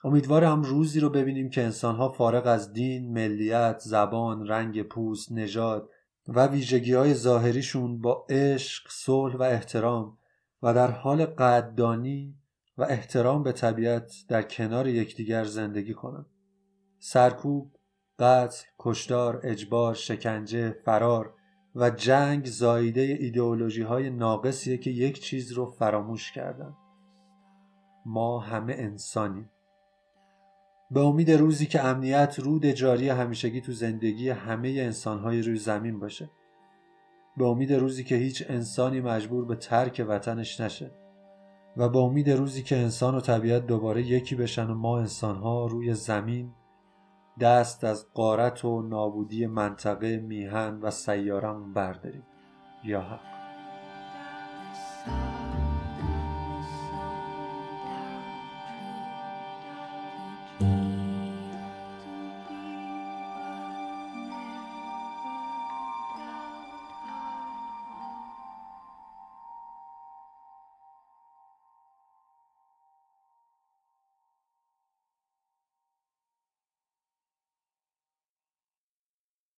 امیدوارم 0.05 0.62
روزی 0.62 1.01
رو 1.01 1.11
ببینیم 1.11 1.51
که 1.51 1.62
انسانها 1.62 2.09
فارغ 2.09 2.47
از 2.47 2.73
دین، 2.73 3.12
ملیت، 3.12 3.79
زبان، 3.79 4.49
رنگ 4.49 4.83
پوست، 4.83 5.33
نژاد 5.33 5.91
و 6.29 6.47
ویژگی 6.47 6.93
های 6.93 7.14
ظاهریشون 7.14 8.01
با 8.01 8.27
عشق، 8.29 8.91
صلح 8.91 9.37
و 9.37 9.43
احترام 9.43 10.19
و 10.62 10.75
در 10.75 10.91
حال 10.91 11.27
قدردانی 11.27 12.35
و 12.79 12.83
احترام 12.83 13.43
به 13.43 13.53
طبیعت 13.53 14.12
در 14.29 14.43
کنار 14.43 14.89
یکدیگر 14.89 15.45
زندگی 15.45 15.95
کنند. 15.95 16.27
سرکوب، 16.99 17.73
قتل، 18.19 18.65
کشتار، 18.79 19.41
اجبار، 19.45 19.95
شکنجه، 19.95 20.71
فرار 20.71 21.35
و 21.75 21.91
جنگ 21.91 22.47
زاییده 22.47 23.01
ایدئولوژی 23.01 23.83
های 23.83 24.11
ناقصیه 24.11 24.79
که 24.79 24.91
یک 24.91 25.21
چیز 25.21 25.53
رو 25.53 25.67
فراموش 25.67 26.33
کردن. 26.33 26.77
ما 28.07 28.39
همه 28.39 28.75
انسانیم. 28.79 29.51
به 30.91 31.01
امید 31.01 31.31
روزی 31.31 31.67
که 31.67 31.85
امنیت 31.85 32.39
رود 32.39 32.67
جاری 32.67 33.09
همیشگی 33.09 33.61
تو 33.61 33.73
زندگی 33.73 34.29
همه 34.29 34.69
انسانهای 34.69 35.43
روی 35.43 35.57
زمین 35.57 36.01
باشه. 36.01 36.31
به 37.37 37.45
امید 37.45 37.73
روزی 37.73 38.05
که 38.05 38.15
هیچ 38.15 38.45
انسانی 38.49 39.01
مجبور 39.01 39.45
به 39.45 39.57
ترک 39.57 40.07
وطنش 40.09 40.61
نشه. 40.61 40.91
و 41.77 41.89
به 41.89 41.99
امید 41.99 42.31
روزی 42.31 42.63
که 42.63 42.77
انسان 42.77 43.15
و 43.15 43.21
طبیعت 43.21 43.67
دوباره 43.67 44.03
یکی 44.03 44.35
بشن 44.35 44.71
و 44.71 44.75
ما 44.75 44.99
انسانها 44.99 45.67
روی 45.67 45.95
زمین 45.95 46.53
دست 47.41 47.84
از 47.84 48.07
قارت 48.14 48.64
و 48.64 48.82
نابودی 48.82 49.47
منطقه 49.47 50.16
میهن 50.16 50.78
و 50.82 50.91
سیارم 50.91 51.72
برداریم. 51.72 52.26
یا 52.84 53.01
حق. 53.01 53.20